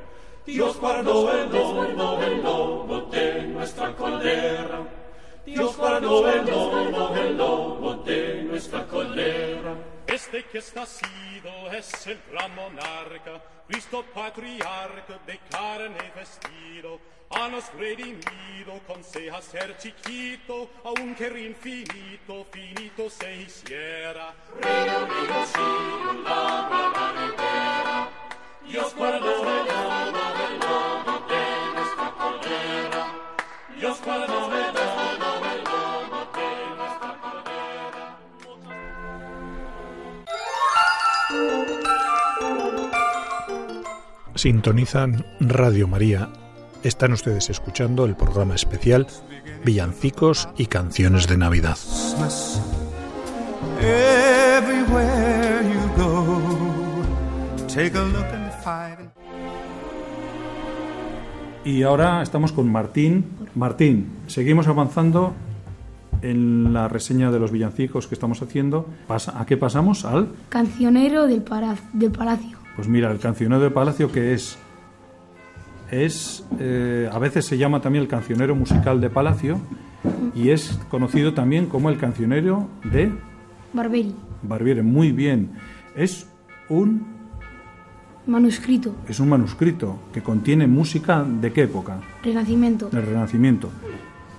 Dios 0.48 0.80
guardó 0.80 1.30
el 1.30 1.52
lobo, 1.52 2.24
el 2.24 2.42
lobo 2.42 3.02
de 3.12 3.42
nuestra 3.48 3.94
cordera. 3.94 4.80
Dios 5.46 5.76
guardó 5.76 6.32
el 6.32 6.46
lobo, 6.46 7.16
el 7.16 7.38
lobo 7.38 7.96
de 8.06 8.44
nuestra 8.44 8.88
cordera. 8.88 9.76
Este 10.08 10.46
que 10.46 10.60
está 10.60 10.80
nacido 10.80 11.52
es 11.78 12.08
el 12.08 12.22
gran 12.32 12.56
monarca, 12.56 13.44
Cristo 13.68 14.06
patriarca 14.14 15.20
de 15.26 15.38
carne 15.50 16.14
vestido, 16.16 16.98
a 17.30 17.50
nos 17.50 17.70
redimido 17.74 18.80
con 18.88 19.04
se 19.04 19.30
hacer 19.30 19.78
chiquito, 19.78 20.70
aunque 20.86 21.28
infinito, 21.28 22.46
finito 22.50 23.10
se 23.10 23.36
hiciera. 23.36 24.34
Río, 24.62 25.08
río, 25.08 25.46
chico, 25.46 26.14
la 26.24 27.12
ribera. 27.18 28.10
Dios 28.66 28.96
guardó 28.96 29.30
el 29.30 29.66
lobo, 29.68 30.27
Sintonizan 44.36 45.26
Radio 45.40 45.88
María. 45.88 46.30
Están 46.84 47.12
ustedes 47.12 47.50
escuchando 47.50 48.06
el 48.06 48.16
programa 48.16 48.56
especial 48.56 49.08
Villancicos 49.66 50.48
y 50.58 50.68
Canciones 50.68 51.28
de 51.28 51.38
Navidad. 51.38 51.78
Everywhere 53.82 55.64
you 55.64 55.82
go, 55.98 56.40
take 57.68 57.98
a 57.98 58.04
look 58.04 58.26
and. 58.34 59.17
Y 61.68 61.84
ahora 61.84 62.22
estamos 62.22 62.54
con 62.54 62.72
Martín. 62.72 63.26
Martín, 63.54 64.08
seguimos 64.28 64.70
avanzando 64.70 65.36
en 66.22 66.72
la 66.72 66.88
reseña 66.88 67.30
de 67.30 67.40
los 67.40 67.52
villancicos 67.52 68.08
que 68.08 68.16
estamos 68.16 68.42
haciendo. 68.42 68.88
¿A 69.10 69.46
qué 69.46 69.58
pasamos? 69.58 70.06
Al 70.06 70.30
Cancionero 70.48 71.28
del, 71.28 71.42
Palacio. 71.42 72.58
Pues 72.78 72.88
mira, 72.88 73.12
el 73.12 73.20
cancionero 73.20 73.60
del 73.60 73.74
palacio 73.74 74.10
que 74.10 74.34
es 74.34 74.58
es 75.92 76.46
eh, 76.58 77.10
a 77.12 77.20
veces 77.20 77.46
se 77.46 77.58
llama 77.58 77.82
también 77.82 78.04
el 78.04 78.08
cancionero 78.08 78.56
musical 78.56 79.02
de 79.02 79.10
palacio 79.10 79.60
y 80.34 80.52
es 80.52 80.80
conocido 80.90 81.34
también 81.34 81.66
como 81.66 81.90
el 81.90 81.98
cancionero 81.98 82.70
de 82.86 83.12
Barberi. 83.74 84.16
Barbieri. 84.42 84.84
Muy 84.84 85.12
bien, 85.12 85.52
es 85.98 86.30
un 86.70 87.17
Manuscrito. 88.28 88.94
es 89.08 89.20
un 89.20 89.30
manuscrito 89.30 89.98
que 90.14 90.22
contiene 90.22 90.68
música 90.68 91.24
de 91.24 91.52
qué 91.54 91.64
época? 91.64 92.00
Renacimiento. 92.24 92.90
Del 92.90 93.06
Renacimiento. 93.06 93.70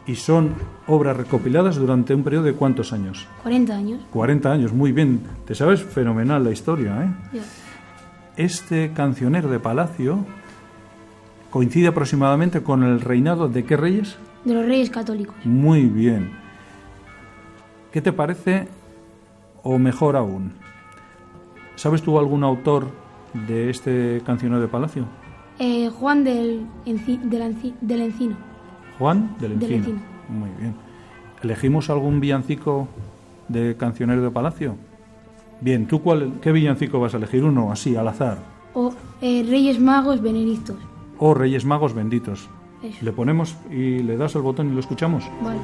y 0.06 0.14
son 0.14 0.54
obras 0.86 1.16
recopiladas 1.16 1.76
durante 1.76 2.14
un 2.14 2.22
periodo 2.22 2.44
de 2.44 2.54
cuántos 2.54 2.92
años? 2.94 3.26
40 3.42 3.74
años. 3.76 4.00
40 4.10 4.50
años, 4.52 4.72
muy 4.72 4.92
bien. 4.92 5.20
Te 5.46 5.54
sabes 5.54 5.82
fenomenal 5.82 6.42
la 6.44 6.50
historia, 6.50 7.04
¿eh? 7.04 7.36
Ya. 7.36 7.42
Este 8.36 8.92
cancionero 8.94 9.50
de 9.50 9.58
palacio 9.58 10.24
coincide 11.50 11.88
aproximadamente 11.88 12.62
con 12.62 12.84
el 12.84 13.00
reinado 13.00 13.48
de 13.48 13.64
qué 13.64 13.76
reyes? 13.76 14.16
De 14.44 14.54
los 14.54 14.64
reyes 14.64 14.88
católicos. 14.90 15.34
Muy 15.44 15.86
bien. 15.86 16.30
¿Qué 17.92 18.00
te 18.00 18.12
parece, 18.12 18.68
o 19.62 19.78
mejor 19.78 20.16
aún, 20.16 20.52
¿sabes 21.76 22.02
tú 22.02 22.18
algún 22.18 22.44
autor 22.44 22.88
de 23.34 23.70
este 23.70 24.22
cancionero 24.24 24.60
de 24.60 24.68
palacio? 24.68 25.04
Eh, 25.58 25.90
Juan 25.90 26.24
del, 26.24 26.66
Enci- 26.86 27.20
del, 27.20 27.42
Enci- 27.42 27.74
del 27.80 28.00
Encino. 28.02 28.36
Juan 28.98 29.34
del 29.40 29.58
Del 29.58 29.72
Encino. 29.72 29.96
Encino. 29.96 30.00
Muy 30.28 30.50
bien. 30.60 30.74
¿Elegimos 31.42 31.88
algún 31.90 32.20
villancico 32.20 32.88
de 33.48 33.76
cancionero 33.76 34.22
de 34.22 34.30
palacio? 34.30 34.76
Bien, 35.60 35.86
¿tú 35.86 36.00
cuál, 36.02 36.34
qué 36.40 36.52
villancico 36.52 37.00
vas 37.00 37.14
a 37.14 37.16
elegir? 37.16 37.44
Uno, 37.44 37.72
así, 37.72 37.96
al 37.96 38.06
azar. 38.08 38.38
O 38.74 38.92
eh, 39.20 39.44
Reyes 39.48 39.80
Magos 39.80 40.20
Benedictos. 40.22 40.76
O 41.18 41.34
Reyes 41.34 41.64
Magos 41.64 41.94
Benditos. 41.94 42.48
Eso. 42.82 42.98
Le 43.04 43.10
ponemos 43.12 43.56
y 43.70 43.98
le 44.04 44.16
das 44.16 44.36
al 44.36 44.42
botón 44.42 44.70
y 44.70 44.74
lo 44.74 44.78
escuchamos. 44.80 45.24
Vale. 45.42 45.58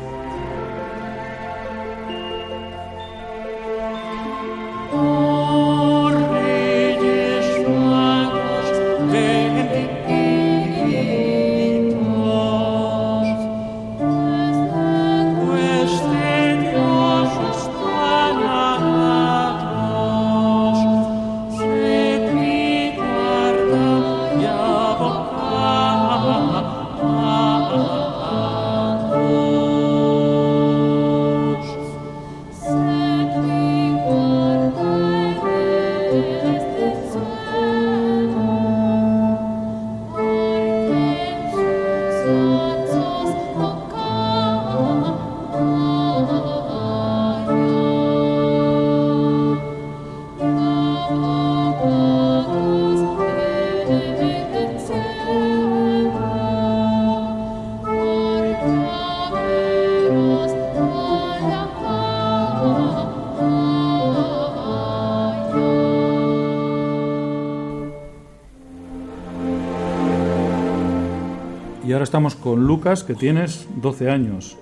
Estamos 72.04 72.36
con 72.36 72.66
Lucas, 72.66 73.02
que 73.02 73.14
tienes 73.14 73.66
12 73.76 74.10
años. 74.10 74.58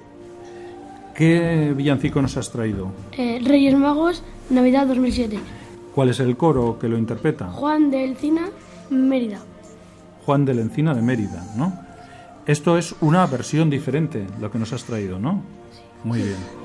¿Qué 1.13 1.75
villancico 1.77 2.23
nos 2.23 2.37
has 2.37 2.53
traído? 2.53 2.93
Eh, 3.19 3.41
Reyes 3.45 3.77
Magos, 3.77 4.23
Navidad 4.49 4.87
2007. 4.87 5.41
¿Cuál 5.93 6.11
es 6.11 6.21
el 6.21 6.37
coro 6.37 6.79
que 6.79 6.89
lo 6.89 6.97
interpreta? 6.97 7.49
Juan 7.49 7.91
de 7.91 8.05
Elcina, 8.05 8.49
Mérida. 8.91 9.41
Juan 10.25 10.45
de 10.45 10.55
la 10.55 10.63
Encina 10.63 10.95
de 10.95 11.03
Mérida, 11.03 11.45
¿no? 11.57 11.79
Esto 12.47 12.79
es 12.79 12.95
una 13.01 13.27
versión 13.27 13.71
diferente, 13.71 14.25
lo 14.41 14.51
que 14.53 14.61
nos 14.61 14.73
has 14.73 14.85
traído, 14.85 15.19
¿no? 15.19 15.43
Muy 16.05 16.23
bien. 16.23 16.62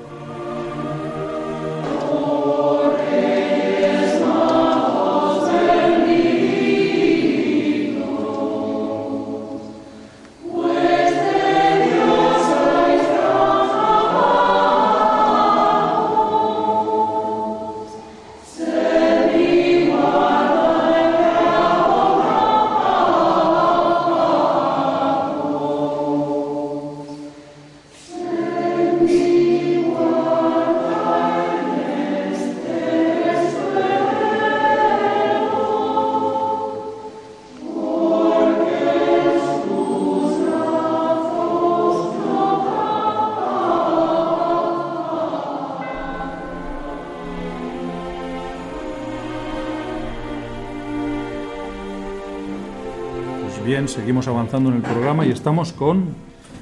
Seguimos 53.88 54.28
avanzando 54.28 54.68
en 54.68 54.76
el 54.76 54.82
programa 54.82 55.24
y 55.24 55.30
estamos 55.30 55.72
con... 55.72 56.14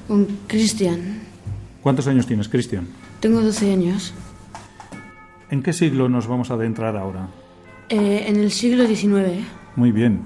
Con 0.07 0.25
Cristian. 0.47 1.19
¿Cuántos 1.83 2.07
años 2.07 2.25
tienes, 2.25 2.47
Cristian? 2.47 2.87
Tengo 3.19 3.41
12 3.41 3.73
años. 3.73 4.13
¿En 5.49 5.61
qué 5.61 5.73
siglo 5.73 6.07
nos 6.07 6.27
vamos 6.27 6.51
a 6.51 6.53
adentrar 6.53 6.95
ahora? 6.95 7.27
Eh, 7.89 8.25
en 8.27 8.37
el 8.37 8.51
siglo 8.51 8.87
XIX. 8.87 9.45
Muy 9.75 9.91
bien. 9.91 10.21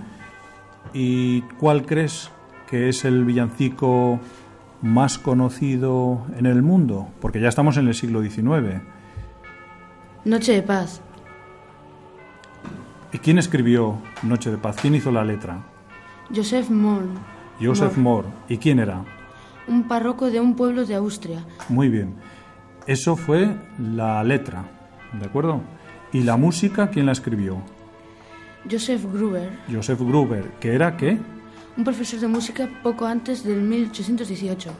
¿Y 0.93 1.41
cuál 1.59 1.87
crees 1.87 2.29
que 2.69 2.89
es 2.89 3.03
el 3.03 3.25
villancico 3.25 4.19
más 4.83 5.17
conocido 5.17 6.25
en 6.37 6.45
el 6.45 6.61
mundo? 6.61 7.07
Porque 7.19 7.41
ya 7.41 7.49
estamos 7.49 7.77
en 7.77 7.87
el 7.87 7.95
siglo 7.95 8.21
XIX. 8.21 8.81
Noche 10.23 10.53
de 10.53 10.61
paz. 10.61 11.01
¿Y 13.11 13.17
quién 13.17 13.39
escribió 13.39 13.97
Noche 14.21 14.51
de 14.51 14.57
Paz? 14.57 14.77
¿Quién 14.79 14.95
hizo 14.95 15.11
la 15.11 15.25
letra? 15.25 15.70
Joseph 16.33 16.69
Moll. 16.69 17.09
Joseph 17.61 17.97
Moore. 17.97 18.27
¿Y 18.47 18.57
quién 18.57 18.79
era? 18.79 19.03
Un 19.67 19.87
párroco 19.87 20.31
de 20.31 20.39
un 20.39 20.55
pueblo 20.55 20.85
de 20.85 20.95
Austria. 20.95 21.45
Muy 21.69 21.89
bien. 21.89 22.15
Eso 22.87 23.15
fue 23.15 23.55
la 23.77 24.23
letra, 24.23 24.65
¿de 25.13 25.25
acuerdo? 25.25 25.61
¿Y 26.11 26.21
la 26.21 26.37
música 26.37 26.89
quién 26.89 27.05
la 27.05 27.11
escribió? 27.11 27.57
Joseph 28.69 29.05
Gruber. 29.11 29.49
Joseph 29.71 29.99
Gruber, 29.99 30.51
que 30.59 30.73
era 30.73 30.97
qué? 30.97 31.17
Un 31.77 31.83
profesor 31.83 32.19
de 32.19 32.27
música 32.27 32.69
poco 32.83 33.05
antes 33.05 33.43
del 33.43 33.61
1818. 33.61 34.71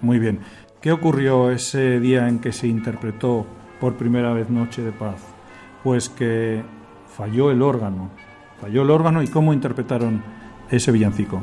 Muy 0.00 0.18
bien. 0.18 0.40
¿Qué 0.80 0.92
ocurrió 0.92 1.50
ese 1.50 2.00
día 2.00 2.28
en 2.28 2.38
que 2.38 2.52
se 2.52 2.66
interpretó 2.66 3.46
por 3.80 3.96
primera 3.96 4.32
vez 4.32 4.48
Noche 4.48 4.82
de 4.82 4.92
Paz? 4.92 5.20
Pues 5.84 6.08
que 6.08 6.62
falló 7.06 7.50
el 7.50 7.62
órgano. 7.62 8.10
Falló 8.60 8.82
el 8.82 8.90
órgano 8.90 9.22
y 9.22 9.28
cómo 9.28 9.52
interpretaron 9.52 10.22
ese 10.70 10.92
villancico. 10.92 11.42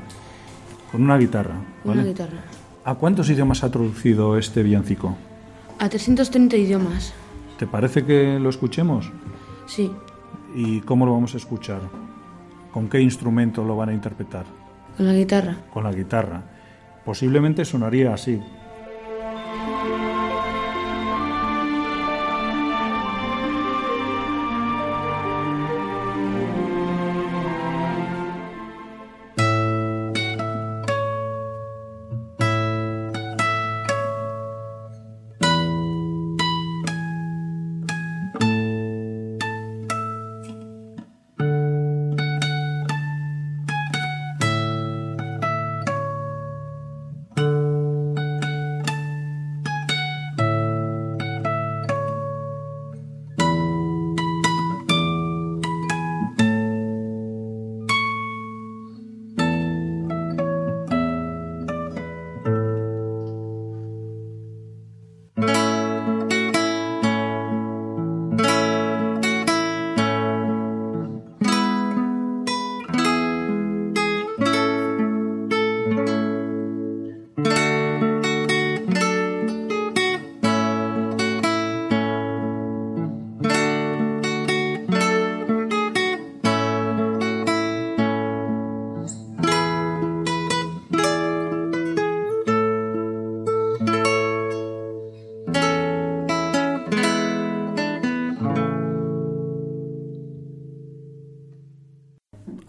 Con 0.92 1.04
una 1.04 1.18
guitarra. 1.18 1.56
¿vale? 1.84 2.02
Una 2.02 2.10
guitarra. 2.10 2.38
¿A 2.84 2.96
cuántos 2.96 3.30
idiomas 3.30 3.64
ha 3.64 3.72
traducido 3.72 4.38
este 4.38 4.64
villancico? 4.64 5.18
A 5.80 5.90
330 5.90 6.56
idiomas. 6.56 7.14
¿Te 7.60 7.68
parece 7.68 8.06
que 8.06 8.40
lo 8.40 8.50
escuchemos? 8.50 9.12
Sí. 9.66 9.92
¿Y 10.56 10.82
cómo 10.82 11.06
lo 11.06 11.14
vamos 11.14 11.34
a 11.34 11.38
escuchar? 11.38 11.82
¿Con 12.72 12.88
qué 12.88 13.02
instrumento 13.02 13.64
lo 13.64 13.76
van 13.76 13.90
a 13.90 13.94
interpretar? 13.94 14.46
Con 14.96 15.06
la 15.06 15.14
guitarra. 15.14 15.58
Con 15.74 15.84
la 15.84 15.92
guitarra. 15.92 16.44
Posiblemente 17.04 17.66
sonaría 17.66 18.14
así. 18.14 18.42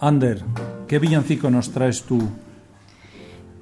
Ander, 0.01 0.45
¿qué 0.87 1.01
villancico 1.01 1.51
nos 1.51 1.71
traes 1.71 2.03
tú? 2.03 2.23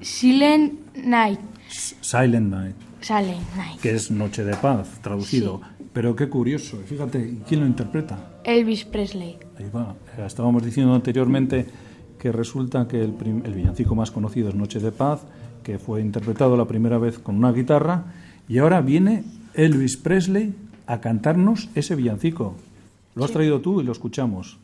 Silent 0.02 0.94
Night. 0.94 1.40
Silent 1.68 2.50
Night. 2.50 2.76
Silent 3.00 3.56
Night. 3.56 3.80
Que 3.80 3.94
es 3.94 4.10
Noche 4.10 4.44
de 4.44 4.54
Paz, 4.54 5.00
traducido. 5.02 5.62
Sí. 5.62 5.84
Pero 5.94 6.14
qué 6.14 6.28
curioso, 6.28 6.76
fíjate, 6.84 7.38
¿quién 7.48 7.60
lo 7.60 7.66
interpreta? 7.66 8.18
Elvis 8.44 8.84
Presley. 8.84 9.38
Ahí 9.58 9.70
va. 9.74 9.94
Estábamos 10.26 10.62
diciendo 10.62 10.94
anteriormente 10.94 11.66
que 12.18 12.32
resulta 12.32 12.86
que 12.86 13.02
el, 13.02 13.14
el 13.44 13.54
villancico 13.54 13.94
más 13.94 14.10
conocido 14.10 14.50
es 14.50 14.54
Noche 14.54 14.78
de 14.78 14.92
Paz, 14.92 15.22
que 15.62 15.78
fue 15.78 16.02
interpretado 16.02 16.54
la 16.58 16.66
primera 16.66 16.98
vez 16.98 17.18
con 17.18 17.36
una 17.36 17.52
guitarra, 17.52 18.12
y 18.46 18.58
ahora 18.58 18.82
viene 18.82 19.24
Elvis 19.54 19.96
Presley 19.96 20.54
a 20.86 21.00
cantarnos 21.00 21.70
ese 21.74 21.96
villancico. 21.96 22.56
Lo 23.14 23.24
has 23.24 23.32
traído 23.32 23.62
tú 23.62 23.80
y 23.80 23.84
lo 23.84 23.92
escuchamos. 23.92 24.58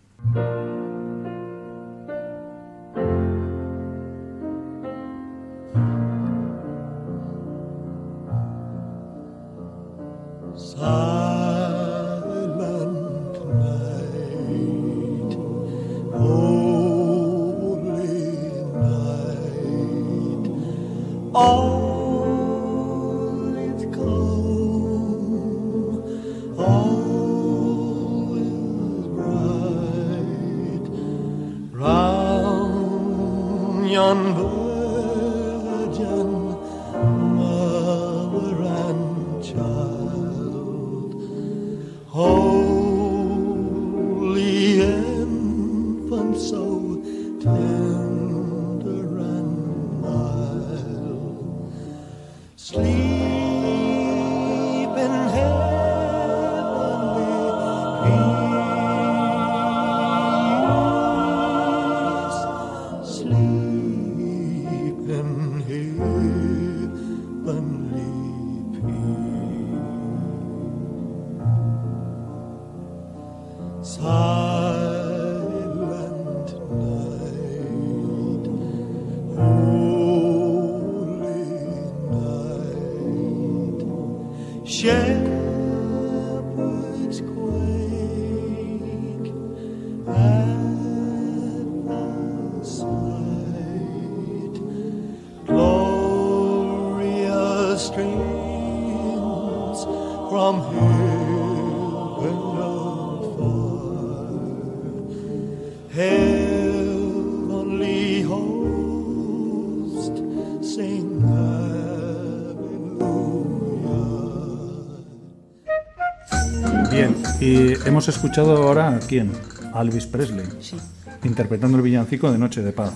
Hemos 118.02 118.16
escuchado 118.16 118.56
ahora 118.56 118.96
a 118.96 118.98
quién? 118.98 119.30
A 119.72 119.80
Elvis 119.80 120.06
Presley, 120.06 120.44
sí. 120.58 120.76
interpretando 121.22 121.76
el 121.76 121.84
villancico 121.84 122.32
de 122.32 122.36
Noche 122.36 122.60
de 122.60 122.72
Paz. 122.72 122.90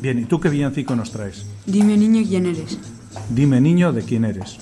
Bien, 0.00 0.18
¿y 0.18 0.24
tú 0.24 0.40
qué 0.40 0.48
villancico 0.48 0.96
nos 0.96 1.12
traes? 1.12 1.46
Dime 1.64 1.96
niño 1.96 2.26
quién 2.28 2.46
eres. 2.46 2.76
Dime 3.30 3.60
niño 3.60 3.92
de 3.92 4.02
quién 4.02 4.24
eres. 4.24 4.58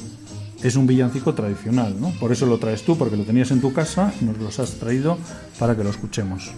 Es 0.63 0.77
un 0.77 0.87
villancico 0.87 1.33
tradicional, 1.33 1.99
¿no? 1.99 2.11
Por 2.21 2.31
eso 2.31 2.45
lo 2.45 2.59
traes 2.59 2.83
tú, 2.83 2.99
porque 2.99 3.17
lo 3.17 3.25
tenías 3.25 3.53
en 3.53 3.63
tu 3.63 3.73
casa 3.73 4.13
y 4.21 4.27
nos 4.27 4.37
los 4.37 4.59
has 4.59 4.73
traído 4.73 5.17
para 5.59 5.75
que 5.75 5.83
lo 5.83 5.89
escuchemos. 5.89 6.51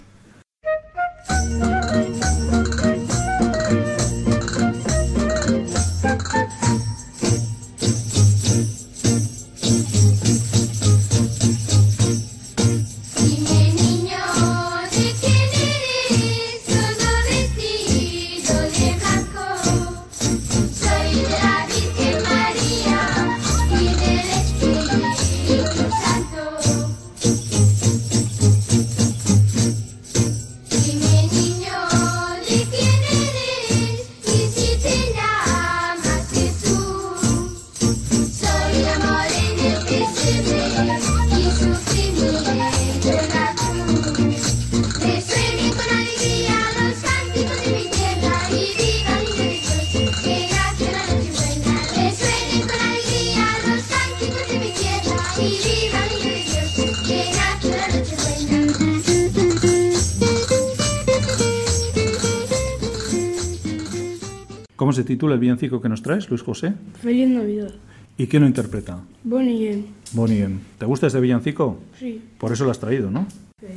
Titula 65.23 65.35
el 65.35 65.39
villancico 65.39 65.79
que 65.79 65.87
nos 65.87 66.01
traes, 66.01 66.29
Luis 66.29 66.41
José? 66.41 66.73
Feliz 67.01 67.29
Navidad. 67.29 67.71
¿Y 68.17 68.27
quién 68.27 68.41
lo 68.41 68.47
interpreta? 68.47 68.99
Bonnie 69.23 69.71
M. 69.71 69.83
Bonnie 70.11 70.43
M. 70.43 70.59
¿Te 70.77 70.85
gusta 70.85 71.07
este 71.07 71.21
villancico? 71.21 71.79
Sí. 71.97 72.21
Por 72.37 72.51
eso 72.51 72.65
lo 72.65 72.71
has 72.71 72.79
traído, 72.79 73.09
¿no? 73.09 73.25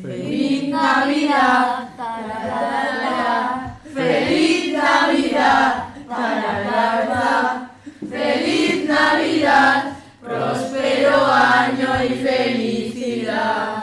Feliz 0.03 0.69
Navidad. 0.69 1.97
Tararara. 1.97 3.79
Feliz 3.95 4.73
Navidad. 4.73 5.85
Tararara. 6.09 7.71
Feliz 8.11 8.89
Navidad. 8.89 9.97
Próspero 10.21 11.27
año 11.27 12.05
y 12.07 12.15
felicidad. 12.25 13.76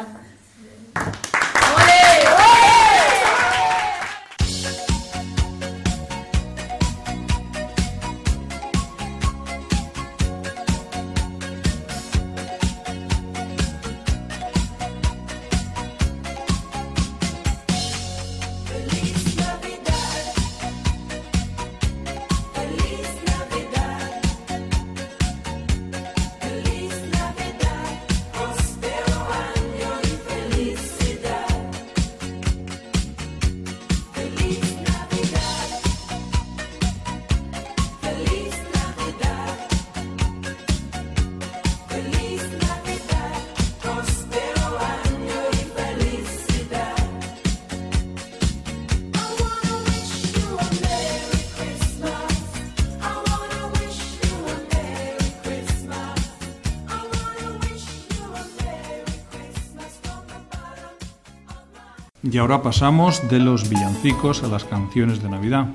Y 62.34 62.40
ahora 62.40 62.64
pasamos 62.64 63.30
de 63.30 63.38
los 63.38 63.70
villancicos 63.70 64.42
a 64.42 64.48
las 64.48 64.64
canciones 64.64 65.22
de 65.22 65.30
Navidad. 65.30 65.68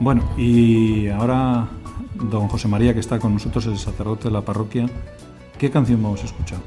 Bueno, 0.00 0.28
y 0.36 1.06
ahora 1.06 1.68
don 2.14 2.48
José 2.48 2.66
María, 2.66 2.92
que 2.94 2.98
está 2.98 3.20
con 3.20 3.34
nosotros, 3.34 3.64
el 3.66 3.78
sacerdote 3.78 4.24
de 4.24 4.32
la 4.32 4.40
parroquia, 4.40 4.88
¿qué 5.56 5.70
canción 5.70 6.02
vamos 6.02 6.22
a 6.22 6.24
escuchar? 6.24 6.58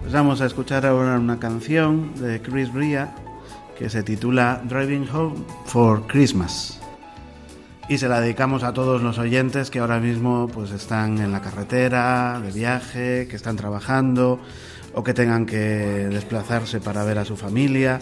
Pues 0.00 0.14
vamos 0.14 0.40
a 0.40 0.46
escuchar 0.46 0.86
ahora 0.86 1.18
una 1.18 1.38
canción 1.38 2.14
de 2.14 2.40
Chris 2.40 2.72
Ria 2.72 3.14
que 3.78 3.90
se 3.90 4.02
titula 4.02 4.62
Driving 4.64 5.06
Home 5.12 5.44
for 5.66 6.06
Christmas. 6.06 6.80
Y 7.90 7.98
se 7.98 8.08
la 8.08 8.22
dedicamos 8.22 8.62
a 8.62 8.72
todos 8.72 9.02
los 9.02 9.18
oyentes 9.18 9.70
que 9.70 9.80
ahora 9.80 10.00
mismo 10.00 10.48
pues 10.48 10.70
están 10.70 11.18
en 11.18 11.30
la 11.30 11.42
carretera, 11.42 12.40
de 12.40 12.52
viaje, 12.52 13.28
que 13.28 13.36
están 13.36 13.56
trabajando 13.56 14.40
o 14.94 15.02
que 15.02 15.14
tengan 15.14 15.46
que 15.46 16.08
desplazarse 16.10 16.80
para 16.80 17.04
ver 17.04 17.18
a 17.18 17.24
su 17.24 17.36
familia. 17.36 18.00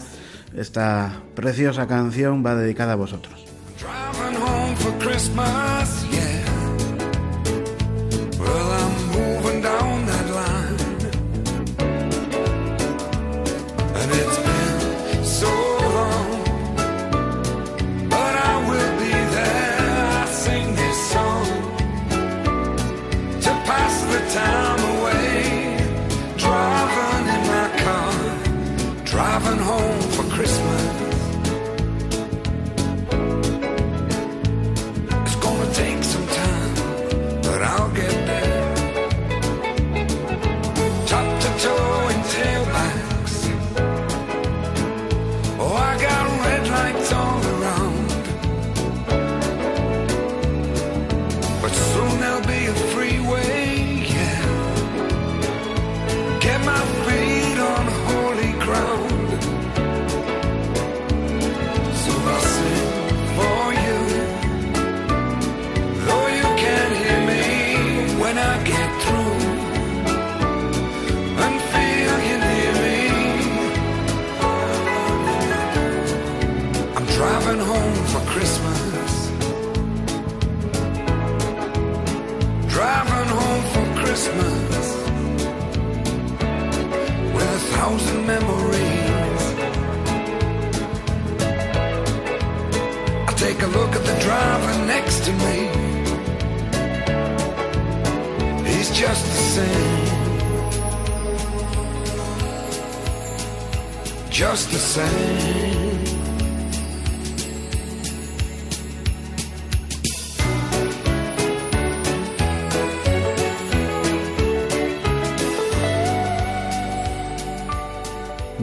Esta 0.56 1.20
preciosa 1.34 1.86
canción 1.86 2.44
va 2.44 2.54
dedicada 2.54 2.92
a 2.92 2.96
vosotros. 2.96 3.44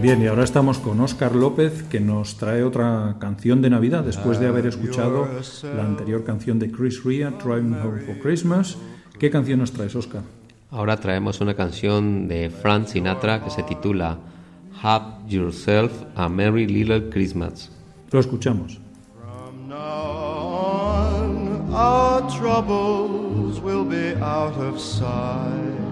Bien, 0.04 0.22
y 0.22 0.28
ahora 0.28 0.44
estamos 0.44 0.80
con 0.80 1.00
Óscar 1.00 1.34
López, 1.34 1.84
que 1.84 2.02
nos 2.02 2.36
trae 2.36 2.62
otra 2.62 3.16
canción 3.20 3.62
de 3.62 3.70
Navidad, 3.70 4.04
después 4.04 4.38
de 4.38 4.48
haber 4.48 4.66
escuchado 4.66 5.30
la 5.64 5.86
anterior 5.86 6.26
canción 6.26 6.60
de 6.60 6.70
Chris 6.70 7.06
Ria, 7.06 7.32
Driving 7.32 7.76
Home 7.76 8.02
for 8.02 8.20
Christmas. 8.20 8.78
¿Qué 9.18 9.30
canción 9.30 9.60
nos 9.60 9.72
traes, 9.72 9.96
Óscar? 9.96 10.24
Ahora 10.72 10.98
traemos 10.98 11.40
una 11.40 11.54
canción 11.54 12.28
de 12.28 12.50
Frank 12.50 12.88
Sinatra 12.88 13.46
que 13.46 13.50
se 13.50 13.64
titula 13.64 14.18
Have 14.82 15.06
Yourself 15.30 15.94
a 16.18 16.28
Merry 16.28 16.68
Little 16.68 17.10
Christmas. 17.10 17.72
Lo 18.12 18.20
escuchamos. 18.20 18.82
on, 19.72 21.74
our 21.74 22.30
troubles 22.30 23.62
will 23.62 23.86
be 23.86 24.16
out 24.16 24.58
of 24.58 24.82
sight. 24.82 25.83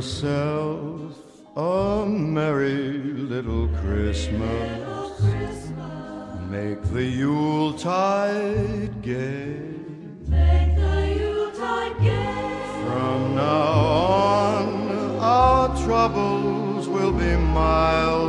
Yourself 0.00 1.12
a 1.56 2.06
merry 2.06 2.94
little 3.34 3.68
Christmas. 3.82 5.70
Make 6.48 6.82
the 6.84 7.04
Yuletide 7.04 9.02
gay. 9.02 9.60
Make 10.26 10.74
the 10.84 11.16
Yuletide 11.20 11.98
gay. 12.00 12.62
From 12.82 13.34
now 13.34 13.72
on, 14.16 14.68
our 15.20 15.68
troubles 15.84 16.88
will 16.88 17.12
be 17.12 17.36
miles 17.36 18.19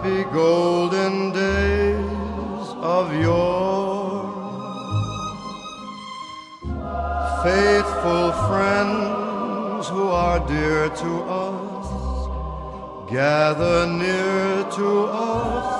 happy 0.00 0.24
golden 0.32 1.30
days 1.32 2.68
of 2.80 3.12
yore. 3.14 4.32
Faithful 7.42 8.32
friends 8.48 9.88
who 9.88 10.08
are 10.08 10.40
dear 10.46 10.88
to 10.88 11.22
us, 11.24 13.10
gather 13.10 13.86
near 13.86 14.64
to 14.70 15.04
us 15.04 15.79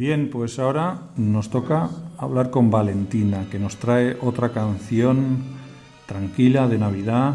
Bien, 0.00 0.30
pues 0.30 0.58
ahora 0.58 0.98
nos 1.18 1.50
toca 1.50 1.90
hablar 2.16 2.48
con 2.48 2.70
Valentina, 2.70 3.44
que 3.50 3.58
nos 3.58 3.76
trae 3.76 4.16
otra 4.22 4.50
canción 4.50 5.42
tranquila 6.06 6.66
de 6.68 6.78
Navidad. 6.78 7.34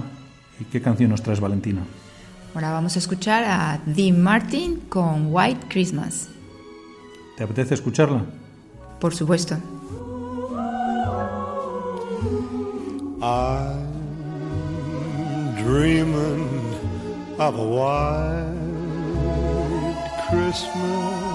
¿Y 0.59 0.63
qué 0.63 0.81
canción 0.81 1.11
nos 1.11 1.21
traes, 1.21 1.39
Valentina? 1.39 1.83
Ahora 2.55 2.71
vamos 2.71 2.95
a 2.95 2.99
escuchar 2.99 3.43
a 3.43 3.79
Dean 3.85 4.19
Martin 4.19 4.79
con 4.89 5.27
White 5.29 5.67
Christmas. 5.69 6.29
¿Te 7.37 7.43
apetece 7.43 7.75
escucharla? 7.75 8.25
Por 8.99 9.13
supuesto. 9.13 9.57
I'm 13.21 13.85
dreaming 15.55 16.47
of 17.37 17.59
a 17.59 17.61
white 17.61 18.55
Christmas, 20.27 21.34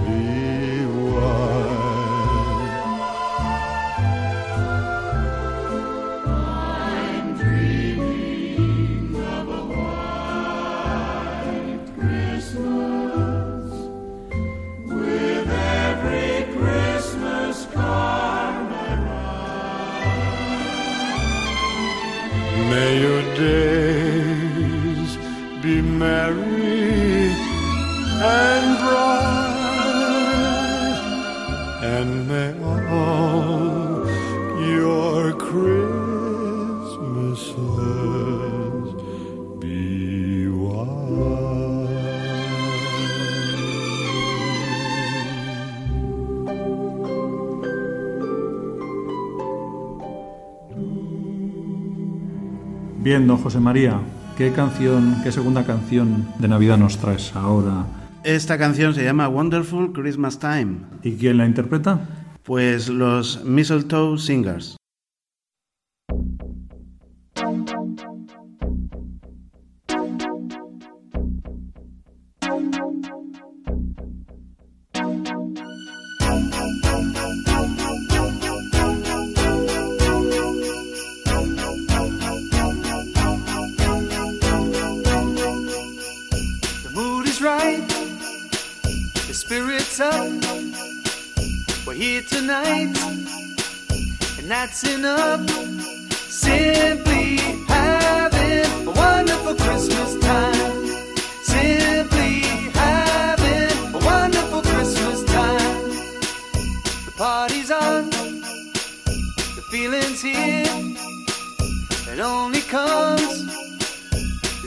Bien, 53.11 53.27
don 53.27 53.39
José 53.39 53.59
María, 53.59 53.99
¿qué 54.37 54.53
canción, 54.53 55.17
qué 55.21 55.33
segunda 55.33 55.65
canción 55.65 56.29
de 56.39 56.47
Navidad 56.47 56.77
nos 56.77 56.97
traes 56.97 57.35
ahora? 57.35 57.85
Esta 58.23 58.57
canción 58.57 58.95
se 58.95 59.03
llama 59.03 59.27
Wonderful 59.27 59.91
Christmas 59.91 60.39
Time. 60.39 60.77
¿Y 61.03 61.17
quién 61.17 61.35
la 61.35 61.45
interpreta? 61.45 61.99
Pues 62.43 62.87
los 62.87 63.43
Mistletoe 63.43 64.17
Singers. 64.17 64.77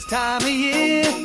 This 0.04 0.10
time 0.10 0.42
of 0.42 0.48
year. 0.48 1.23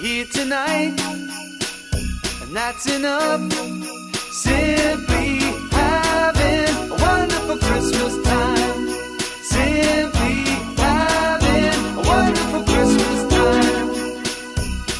Here 0.00 0.24
tonight, 0.24 0.98
and 2.40 2.56
that's 2.56 2.86
enough. 2.86 3.52
Simply 4.32 5.38
having 5.70 6.90
a 6.90 6.96
wonderful 6.98 7.58
Christmas 7.58 8.22
time. 8.24 8.88
Simply 9.42 10.44
having 10.78 11.74
a 11.98 12.02
wonderful 12.08 12.62
Christmas 12.64 13.20
time. 13.28 13.88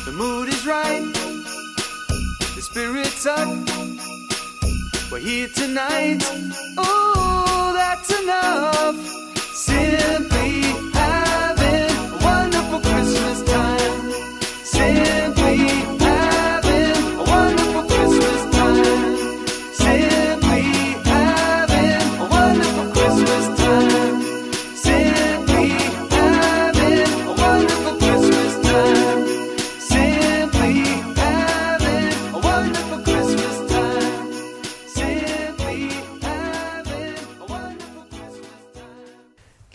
The 0.05 0.13
mood 0.15 0.49
is 0.49 0.67
right, 0.67 1.11
the 2.55 2.61
spirit's 2.61 3.25
up. 3.25 3.49
We're 5.11 5.19
here 5.21 5.49
tonight. 5.49 6.23
Ooh, 6.79 7.73
that's 7.73 8.11
enough. 8.23 8.97
Simply 9.55 10.61
having 10.93 11.91
a 11.97 12.19
wonderful 12.23 12.81
Christmas 12.81 13.43
time. 13.45 14.30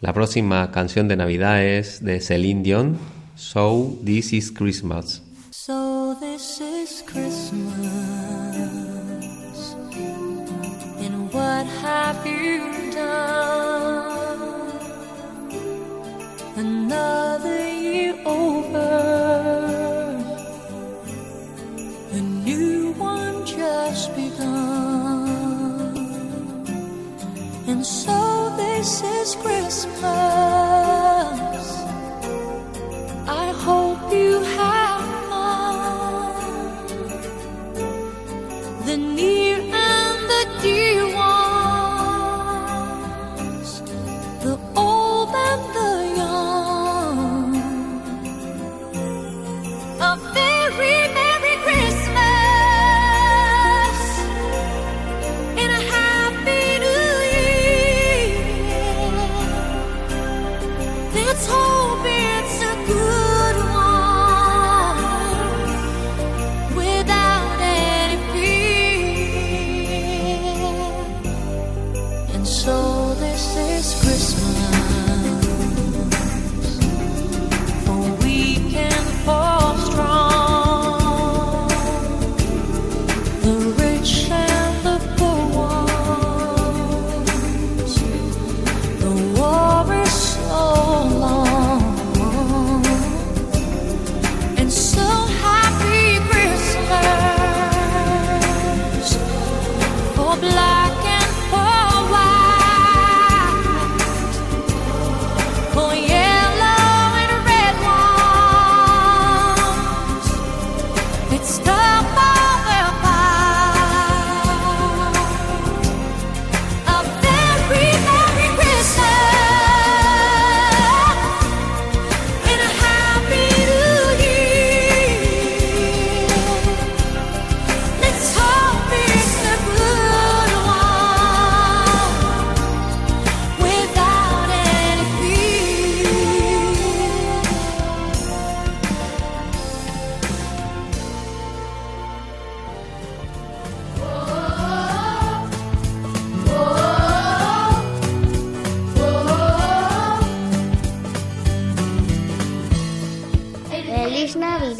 La 0.05 0.13
próxima 0.13 0.69
canción 0.69 1.07
de 1.07 1.15
Navidad 1.15 1.63
es 1.65 2.03
de 2.03 2.21
Celine 2.21 2.61
Dion, 2.61 2.97
So 3.55 3.97
This 4.03 4.33
Is 4.33 4.51
Christmas. 4.51 5.24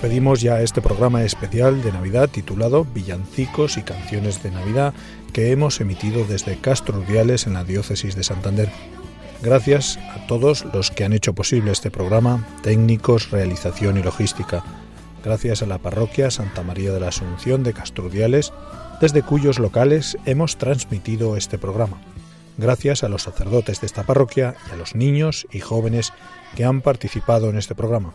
Despedimos 0.00 0.40
ya 0.40 0.62
este 0.62 0.80
programa 0.80 1.24
especial 1.24 1.82
de 1.82 1.92
Navidad 1.92 2.30
titulado 2.30 2.86
Villancicos 2.86 3.76
y 3.76 3.82
canciones 3.82 4.42
de 4.42 4.50
Navidad 4.50 4.94
que 5.34 5.52
hemos 5.52 5.78
emitido 5.82 6.24
desde 6.24 6.56
Castro 6.56 7.00
Urdiales 7.00 7.46
en 7.46 7.52
la 7.52 7.64
diócesis 7.64 8.16
de 8.16 8.24
Santander. 8.24 8.70
Gracias 9.42 9.98
a 9.98 10.26
todos 10.26 10.64
los 10.72 10.90
que 10.90 11.04
han 11.04 11.12
hecho 11.12 11.34
posible 11.34 11.70
este 11.70 11.90
programa, 11.90 12.46
técnicos, 12.62 13.30
realización 13.30 13.98
y 13.98 14.02
logística. 14.02 14.64
Gracias 15.22 15.60
a 15.62 15.66
la 15.66 15.76
parroquia 15.76 16.30
Santa 16.30 16.62
María 16.62 16.92
de 16.92 17.00
la 17.00 17.08
Asunción 17.08 17.62
de 17.62 17.74
Castro 17.74 18.06
Urdiales, 18.06 18.54
desde 19.02 19.20
cuyos 19.20 19.58
locales 19.58 20.16
hemos 20.24 20.56
transmitido 20.56 21.36
este 21.36 21.58
programa. 21.58 22.00
Gracias 22.56 23.04
a 23.04 23.10
los 23.10 23.24
sacerdotes 23.24 23.82
de 23.82 23.86
esta 23.86 24.04
parroquia 24.04 24.54
y 24.66 24.72
a 24.72 24.76
los 24.76 24.94
niños 24.94 25.46
y 25.52 25.60
jóvenes 25.60 26.14
que 26.56 26.64
han 26.64 26.80
participado 26.80 27.50
en 27.50 27.58
este 27.58 27.74
programa. 27.74 28.14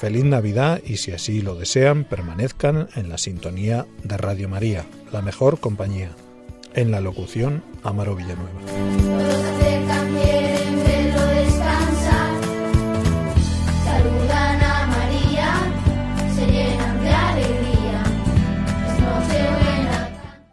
Feliz 0.00 0.24
Navidad 0.24 0.80
y 0.82 0.96
si 0.96 1.12
así 1.12 1.42
lo 1.42 1.56
desean, 1.56 2.04
permanezcan 2.04 2.88
en 2.96 3.10
la 3.10 3.18
sintonía 3.18 3.86
de 4.02 4.16
Radio 4.16 4.48
María, 4.48 4.86
la 5.12 5.20
mejor 5.20 5.60
compañía. 5.60 6.12
En 6.72 6.90
la 6.90 7.02
locución, 7.02 7.62
Amaro 7.82 8.16
Villanueva. 8.16 8.48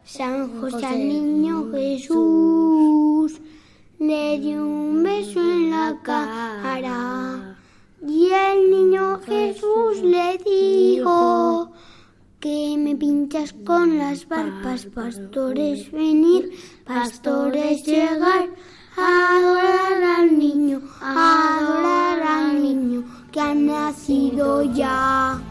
San 0.04 0.60
José 0.60 0.86
al 0.86 1.08
niño 1.08 1.72
Jesús 1.72 3.40
le 3.98 4.40
dio 4.42 4.62
un 4.62 5.04
beso 5.04 5.40
en 5.40 5.70
la 5.72 5.96
cara. 6.04 7.17
Jesús 9.28 10.02
le 10.04 10.38
dijo 10.38 11.74
que 12.40 12.76
me 12.78 12.96
pinchas 12.96 13.54
con 13.66 13.98
las 13.98 14.26
barpas, 14.26 14.86
pastores 14.86 15.92
venir, 15.92 16.52
pastores 16.86 17.86
llegar, 17.86 18.48
adorar 18.96 20.02
al 20.20 20.40
niño, 20.40 20.82
adorar 21.02 22.22
al 22.22 22.62
niño 22.62 23.04
que 23.30 23.42
ha 23.42 23.54
nacido 23.54 24.64
ya. 24.74 25.42